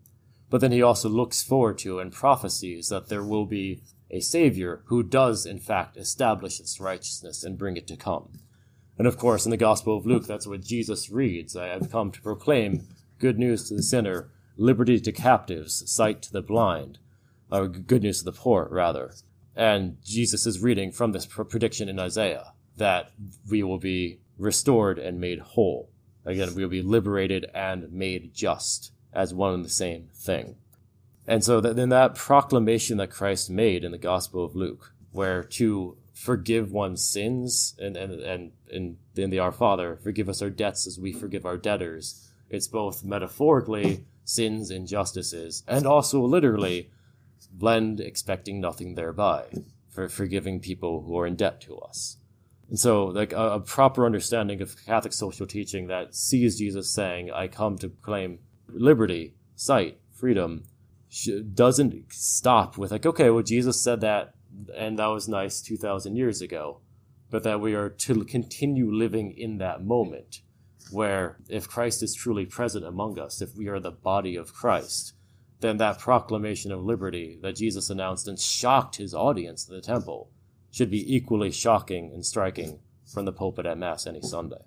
But 0.49 0.61
then 0.61 0.73
he 0.73 0.83
also 0.83 1.09
looks 1.09 1.42
forward 1.42 1.79
to 1.79 1.99
and 1.99 2.12
prophesies 2.12 2.88
that 2.88 3.09
there 3.09 3.23
will 3.23 3.47
be 3.47 3.83
a 4.11 4.21
Savior 4.21 4.83
who 4.87 5.03
does, 5.03 5.45
in 5.47 5.59
fact, 5.59 5.97
establish 5.97 6.61
its 6.61 6.81
righteousness 6.81 7.42
and 7.42 7.59
bring 7.59 7.77
it 7.77 7.87
to 7.88 7.97
come. 7.97 8.40
And 8.99 9.07
of 9.07 9.19
course, 9.19 9.45
in 9.45 9.51
the 9.51 9.57
Gospel 9.57 9.97
of 9.97 10.07
Luke, 10.07 10.27
that's 10.27 10.47
what 10.47 10.62
Jesus 10.62 11.11
reads 11.11 11.57
I 11.57 11.66
have 11.66 11.90
come 11.90 12.11
to 12.12 12.23
proclaim 12.23 12.87
good 13.19 13.38
news 13.38 13.69
to 13.69 13.75
the 13.75 13.83
sinner, 13.83 14.31
liberty 14.57 14.99
to 15.01 15.12
captives, 15.12 15.90
sight 15.90 16.23
to 16.23 16.33
the 16.33 16.42
blind, 16.42 16.99
oh, 17.51 17.62
or 17.62 17.69
good 17.69 18.03
news 18.03 18.19
to 18.19 18.25
the 18.25 18.33
poor, 18.33 18.69
rather. 18.71 19.12
And 19.55 19.99
Jesus 20.05 20.47
is 20.47 20.62
reading 20.62 20.92
from 20.92 21.12
this 21.12 21.27
prediction 21.27 21.88
in 21.88 21.99
Isaiah 21.99 22.53
that 22.77 23.11
we 23.49 23.62
will 23.62 23.79
be 23.79 24.21
restored 24.38 24.99
and 24.99 25.21
made 25.21 25.38
whole. 25.38 25.90
Again, 26.25 26.55
we 26.55 26.62
will 26.62 26.71
be 26.71 26.83
liberated 26.83 27.47
and 27.55 27.92
made 27.92 28.35
just 28.35 28.92
as 29.12 29.33
one 29.33 29.55
and 29.55 29.64
the 29.64 29.71
same 29.71 30.11
thing. 30.14 30.57
And 31.27 31.42
so 31.42 31.61
that, 31.61 31.77
then 31.77 31.88
that 31.88 32.14
proclamation 32.14 32.99
that 32.99 33.11
Christ 33.11 33.51
made 33.51 33.85
in 33.85 33.92
the 33.92 33.99
Gospel 33.99 34.45
of 34.45 34.55
Luke, 34.55 34.92
where 35.12 35.42
to 35.42 35.97
forgive 36.12 36.73
one's 36.73 37.05
sins 37.05 37.75
and, 37.79 37.97
and, 37.97 38.21
and, 38.21 38.53
and 38.71 38.97
in 39.16 39.31
the 39.31 39.38
Our 39.38 39.53
Father, 39.53 39.97
forgive 39.97 40.29
us 40.29 40.42
our 40.42 40.51
debts 40.51 40.87
as 40.87 40.99
we 40.99 41.12
forgive 41.12 41.47
our 41.47 41.57
debtors. 41.57 42.31
It's 42.49 42.69
both 42.69 43.05
metaphorically 43.05 44.05
sins, 44.27 44.71
injustices, 44.71 45.62
and 45.67 45.87
also 45.87 46.21
literally 46.21 46.91
blend 47.51 48.01
expecting 48.01 48.61
nothing 48.61 48.95
thereby 48.95 49.45
for 49.89 50.09
forgiving 50.09 50.61
people 50.61 51.03
who 51.03 51.19
are 51.19 51.27
in 51.27 51.37
debt 51.37 51.61
to 51.62 51.79
us. 51.79 52.19
And 52.69 52.79
so, 52.79 53.07
like 53.07 53.33
a, 53.33 53.53
a, 53.53 53.61
proper 53.61 54.05
understanding 54.05 54.61
of 54.61 54.85
Catholic 54.85 55.12
social 55.12 55.47
teaching 55.47 55.87
that 55.87 56.15
sees 56.15 56.59
Jesus 56.59 56.93
saying, 56.93 57.31
"I 57.31 57.47
come 57.47 57.79
to 57.79 57.89
claim 57.89 58.41
liberty, 58.69 59.35
sight, 59.55 60.01
freedom," 60.12 60.65
doesn't 61.55 62.12
stop 62.12 62.77
with 62.77 62.91
like, 62.91 63.07
okay, 63.07 63.31
well, 63.31 63.45
Jesus 63.45 63.81
said 63.81 64.01
that, 64.01 64.35
and 64.77 64.99
that 64.99 65.07
was 65.07 65.29
nice 65.29 65.62
two 65.62 65.77
thousand 65.77 66.17
years 66.17 66.43
ago, 66.43 66.81
but 67.31 67.45
that 67.45 67.61
we 67.61 67.75
are 67.75 67.89
to 67.89 68.25
continue 68.25 68.93
living 68.93 69.33
in 69.33 69.59
that 69.59 69.85
moment, 69.85 70.41
where 70.90 71.38
if 71.49 71.68
Christ 71.68 72.03
is 72.03 72.14
truly 72.14 72.46
present 72.46 72.85
among 72.85 73.18
us, 73.18 73.42
if 73.42 73.55
we 73.57 73.68
are 73.68 73.81
the 73.81 73.90
body 73.90 74.37
of 74.37 74.53
Christ, 74.53 75.14
then 75.61 75.79
that 75.79 75.99
proclamation 75.99 76.70
of 76.70 76.85
liberty 76.85 77.38
that 77.42 77.57
Jesus 77.57 77.90
announced 77.90 78.29
and 78.29 78.38
shocked 78.38 78.96
his 78.96 79.14
audience 79.14 79.68
in 79.68 79.75
the 79.75 79.81
temple 79.81 80.31
should 80.70 80.90
be 80.90 81.14
equally 81.14 81.51
shocking 81.51 82.12
and 82.12 82.25
striking 82.25 82.81
from 83.07 83.25
the 83.25 83.33
pulpit 83.33 83.66
at 83.66 83.79
Mass 83.79 84.07
any 84.07 84.20
Sunday. 84.20 84.64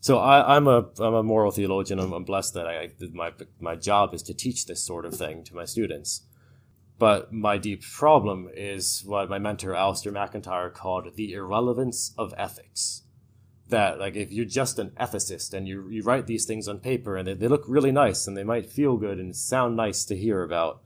So 0.00 0.18
I, 0.18 0.56
am 0.56 0.68
a 0.68 0.88
I'm 0.98 1.14
a 1.14 1.22
moral 1.22 1.50
theologian. 1.50 1.98
I'm, 1.98 2.12
I'm 2.12 2.24
blessed 2.24 2.54
that 2.54 2.66
I, 2.66 2.90
my 3.12 3.32
my 3.60 3.74
job 3.74 4.14
is 4.14 4.22
to 4.24 4.34
teach 4.34 4.66
this 4.66 4.84
sort 4.84 5.04
of 5.04 5.14
thing 5.14 5.42
to 5.44 5.54
my 5.54 5.64
students. 5.64 6.22
But 6.98 7.32
my 7.32 7.58
deep 7.58 7.82
problem 7.82 8.48
is 8.54 9.02
what 9.04 9.28
my 9.28 9.38
mentor 9.38 9.72
Alasdair 9.72 10.12
MacIntyre 10.12 10.70
called 10.70 11.14
the 11.14 11.32
irrelevance 11.32 12.14
of 12.16 12.32
ethics. 12.38 13.02
That 13.68 13.98
like 13.98 14.14
if 14.16 14.30
you're 14.30 14.44
just 14.44 14.78
an 14.78 14.90
ethicist 14.90 15.52
and 15.52 15.66
you 15.66 15.88
you 15.88 16.02
write 16.02 16.26
these 16.26 16.44
things 16.44 16.68
on 16.68 16.78
paper 16.78 17.16
and 17.16 17.26
they, 17.26 17.34
they 17.34 17.48
look 17.48 17.64
really 17.66 17.92
nice 17.92 18.26
and 18.26 18.36
they 18.36 18.44
might 18.44 18.70
feel 18.70 18.96
good 18.96 19.18
and 19.18 19.34
sound 19.34 19.76
nice 19.76 20.04
to 20.04 20.16
hear 20.16 20.42
about, 20.42 20.82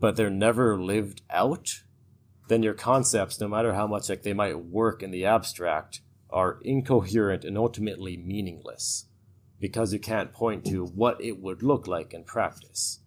but 0.00 0.16
they're 0.16 0.30
never 0.30 0.82
lived 0.82 1.22
out 1.30 1.84
then 2.48 2.62
your 2.62 2.74
concepts, 2.74 3.40
no 3.40 3.48
matter 3.48 3.74
how 3.74 3.86
much 3.86 4.08
like 4.08 4.22
they 4.22 4.34
might 4.34 4.58
work 4.58 5.02
in 5.02 5.10
the 5.10 5.24
abstract, 5.24 6.00
are 6.30 6.58
incoherent 6.62 7.44
and 7.44 7.56
ultimately 7.56 8.16
meaningless 8.16 9.06
because 9.60 9.92
you 9.92 9.98
can't 9.98 10.32
point 10.32 10.64
to 10.66 10.84
what 10.84 11.22
it 11.22 11.40
would 11.40 11.62
look 11.62 11.86
like 11.86 12.12
in 12.12 12.24
practice. 12.24 13.00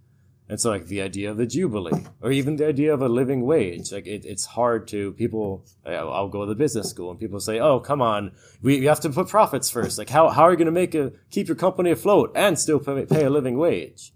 And 0.49 0.61
so, 0.61 0.69
like 0.69 0.85
the 0.85 1.01
idea 1.01 1.29
of 1.29 1.35
the 1.35 1.45
jubilee, 1.45 2.05
or 2.21 2.31
even 2.31 2.55
the 2.55 2.67
idea 2.67 2.93
of 2.93 3.01
a 3.01 3.09
living 3.09 3.45
wage, 3.45 3.91
like 3.91 4.07
it, 4.07 4.23
it's 4.23 4.45
hard 4.45 4.87
to 4.89 5.11
people. 5.13 5.65
I'll 5.85 6.29
go 6.29 6.45
to 6.45 6.49
the 6.49 6.55
business 6.55 6.89
school, 6.89 7.11
and 7.11 7.19
people 7.19 7.41
say, 7.41 7.59
"Oh, 7.59 7.81
come 7.81 8.01
on, 8.01 8.31
we, 8.61 8.79
we 8.79 8.85
have 8.85 9.01
to 9.01 9.09
put 9.09 9.27
profits 9.27 9.69
first. 9.69 9.97
Like, 9.97 10.09
how 10.09 10.29
how 10.29 10.43
are 10.43 10.51
you 10.51 10.57
going 10.57 10.67
to 10.67 10.71
make 10.71 10.95
a 10.95 11.11
keep 11.29 11.49
your 11.49 11.57
company 11.57 11.91
afloat 11.91 12.31
and 12.33 12.57
still 12.57 12.79
pay, 12.79 13.05
pay 13.05 13.25
a 13.25 13.29
living 13.29 13.57
wage?" 13.57 14.13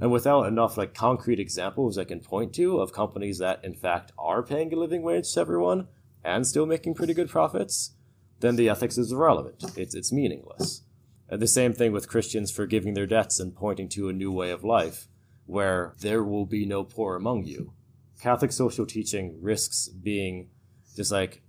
And 0.00 0.10
without 0.10 0.46
enough 0.46 0.76
like 0.76 0.94
concrete 0.94 1.40
examples 1.40 1.96
I 1.96 2.04
can 2.04 2.20
point 2.20 2.54
to 2.54 2.78
of 2.78 2.92
companies 2.92 3.38
that 3.38 3.64
in 3.64 3.74
fact 3.74 4.12
are 4.18 4.42
paying 4.42 4.72
a 4.72 4.76
living 4.76 5.02
wage 5.02 5.32
to 5.34 5.40
everyone 5.40 5.88
and 6.24 6.46
still 6.46 6.66
making 6.66 6.94
pretty 6.94 7.14
good 7.14 7.28
profits, 7.28 7.92
then 8.40 8.56
the 8.56 8.68
ethics 8.68 8.98
is 8.98 9.12
irrelevant. 9.12 9.64
It's 9.76 9.94
it's 9.94 10.12
meaningless. 10.12 10.82
And 11.28 11.40
the 11.40 11.46
same 11.46 11.72
thing 11.72 11.92
with 11.92 12.08
Christians 12.08 12.50
forgiving 12.50 12.94
their 12.94 13.06
debts 13.06 13.38
and 13.38 13.54
pointing 13.54 13.88
to 13.90 14.08
a 14.08 14.12
new 14.12 14.32
way 14.32 14.50
of 14.50 14.64
life 14.64 15.06
where 15.48 15.94
there 16.00 16.22
will 16.22 16.44
be 16.44 16.66
no 16.66 16.84
poor 16.84 17.16
among 17.16 17.44
you. 17.44 17.72
Catholic 18.20 18.52
social 18.52 18.84
teaching 18.84 19.38
risks 19.40 19.88
being 19.88 20.50
just 20.94 21.10
like 21.10 21.40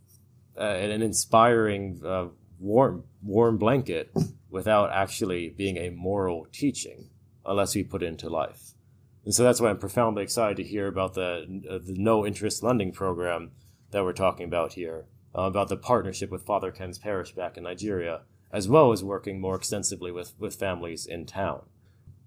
uh, 0.57 0.62
an 0.62 1.01
inspiring 1.01 2.01
uh, 2.05 2.27
warm 2.59 3.03
warm 3.21 3.57
blanket 3.57 4.12
without 4.49 4.89
actually 4.91 5.49
being 5.49 5.77
a 5.77 5.89
moral 5.89 6.47
teaching 6.51 7.09
unless 7.45 7.75
we 7.75 7.83
put 7.83 8.01
it 8.01 8.05
into 8.05 8.29
life. 8.29 8.73
And 9.25 9.35
so 9.35 9.43
that's 9.43 9.59
why 9.59 9.69
I'm 9.69 9.77
profoundly 9.77 10.23
excited 10.23 10.55
to 10.57 10.63
hear 10.63 10.88
about 10.88 11.13
the, 11.15 11.62
uh, 11.69 11.79
the 11.85 11.95
no 11.97 12.25
interest 12.25 12.63
lending 12.63 12.93
program 12.93 13.51
that 13.91 14.03
we're 14.03 14.13
talking 14.13 14.45
about 14.45 14.73
here, 14.73 15.07
uh, 15.38 15.41
about 15.41 15.67
the 15.67 15.75
partnership 15.75 16.31
with 16.31 16.45
Father 16.45 16.71
Ken's 16.71 16.97
parish 16.97 17.33
back 17.33 17.57
in 17.57 17.63
Nigeria, 17.63 18.21
as 18.51 18.69
well 18.69 18.93
as 18.93 19.03
working 19.03 19.41
more 19.41 19.55
extensively 19.55 20.12
with, 20.12 20.33
with 20.39 20.55
families 20.55 21.05
in 21.05 21.25
town. 21.25 21.65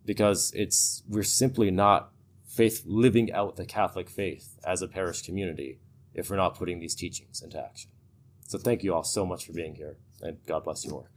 Because 0.05 0.53
it's 0.55 1.03
we're 1.09 1.23
simply 1.23 1.71
not 1.71 2.13
faith 2.47 2.83
living 2.85 3.33
out 3.33 3.57
the 3.57 3.65
Catholic 3.65 4.11
faith 4.11 4.59
as 4.65 4.83
a 4.83 4.89
parish 4.89 5.23
community 5.23 5.79
if 6.15 6.29
we're 6.29 6.37
not 6.37 6.57
putting 6.57 6.81
these 6.81 6.95
teachings 6.95 7.41
into 7.43 7.63
action. 7.63 7.91
So 8.47 8.59
thank 8.59 8.83
you 8.83 8.95
all 8.95 9.05
so 9.05 9.25
much 9.25 9.47
for 9.47 9.53
being 9.53 9.75
here, 9.75 9.97
and 10.21 10.37
God 10.47 10.65
bless 10.65 10.85
your 10.85 10.97
work. 10.97 11.13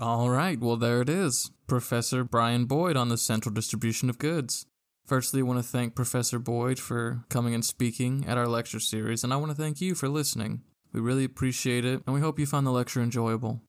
All 0.00 0.30
right, 0.30 0.60
well, 0.60 0.76
there 0.76 1.00
it 1.00 1.08
is. 1.08 1.50
Professor 1.66 2.22
Brian 2.24 2.66
Boyd 2.66 2.96
on 2.96 3.08
the 3.08 3.18
central 3.18 3.52
distribution 3.52 4.08
of 4.08 4.18
goods. 4.18 4.66
Firstly, 5.04 5.40
I 5.40 5.42
want 5.44 5.58
to 5.58 5.68
thank 5.68 5.94
Professor 5.94 6.38
Boyd 6.38 6.78
for 6.78 7.24
coming 7.28 7.54
and 7.54 7.64
speaking 7.64 8.24
at 8.26 8.38
our 8.38 8.46
lecture 8.46 8.80
series, 8.80 9.24
and 9.24 9.32
I 9.32 9.36
want 9.36 9.50
to 9.50 9.60
thank 9.60 9.80
you 9.80 9.94
for 9.94 10.08
listening. 10.08 10.62
We 10.92 11.00
really 11.00 11.24
appreciate 11.24 11.84
it, 11.84 12.02
and 12.06 12.14
we 12.14 12.20
hope 12.20 12.38
you 12.38 12.46
found 12.46 12.66
the 12.66 12.70
lecture 12.70 13.02
enjoyable. 13.02 13.60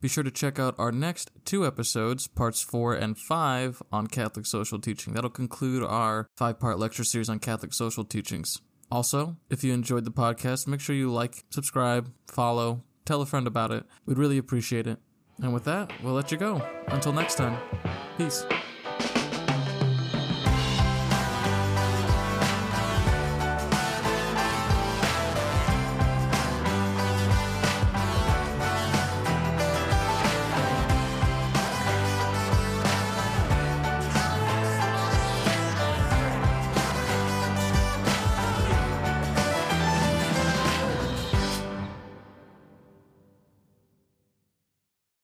Be 0.00 0.08
sure 0.08 0.24
to 0.24 0.30
check 0.30 0.58
out 0.58 0.74
our 0.78 0.92
next 0.92 1.30
two 1.44 1.66
episodes, 1.66 2.26
parts 2.26 2.62
four 2.62 2.94
and 2.94 3.16
five, 3.18 3.82
on 3.90 4.06
Catholic 4.06 4.46
social 4.46 4.78
teaching. 4.78 5.14
That'll 5.14 5.30
conclude 5.30 5.82
our 5.82 6.26
five 6.36 6.60
part 6.60 6.78
lecture 6.78 7.04
series 7.04 7.30
on 7.30 7.38
Catholic 7.38 7.72
social 7.72 8.04
teachings. 8.04 8.60
Also, 8.90 9.36
if 9.50 9.64
you 9.64 9.72
enjoyed 9.72 10.04
the 10.04 10.10
podcast, 10.12 10.66
make 10.66 10.80
sure 10.80 10.94
you 10.94 11.10
like, 11.10 11.44
subscribe, 11.50 12.12
follow, 12.28 12.84
tell 13.04 13.22
a 13.22 13.26
friend 13.26 13.46
about 13.46 13.72
it. 13.72 13.84
We'd 14.04 14.18
really 14.18 14.38
appreciate 14.38 14.86
it. 14.86 14.98
And 15.42 15.52
with 15.52 15.64
that, 15.64 15.92
we'll 16.02 16.14
let 16.14 16.30
you 16.30 16.38
go. 16.38 16.62
Until 16.88 17.12
next 17.12 17.36
time, 17.36 17.58
peace. 18.16 18.44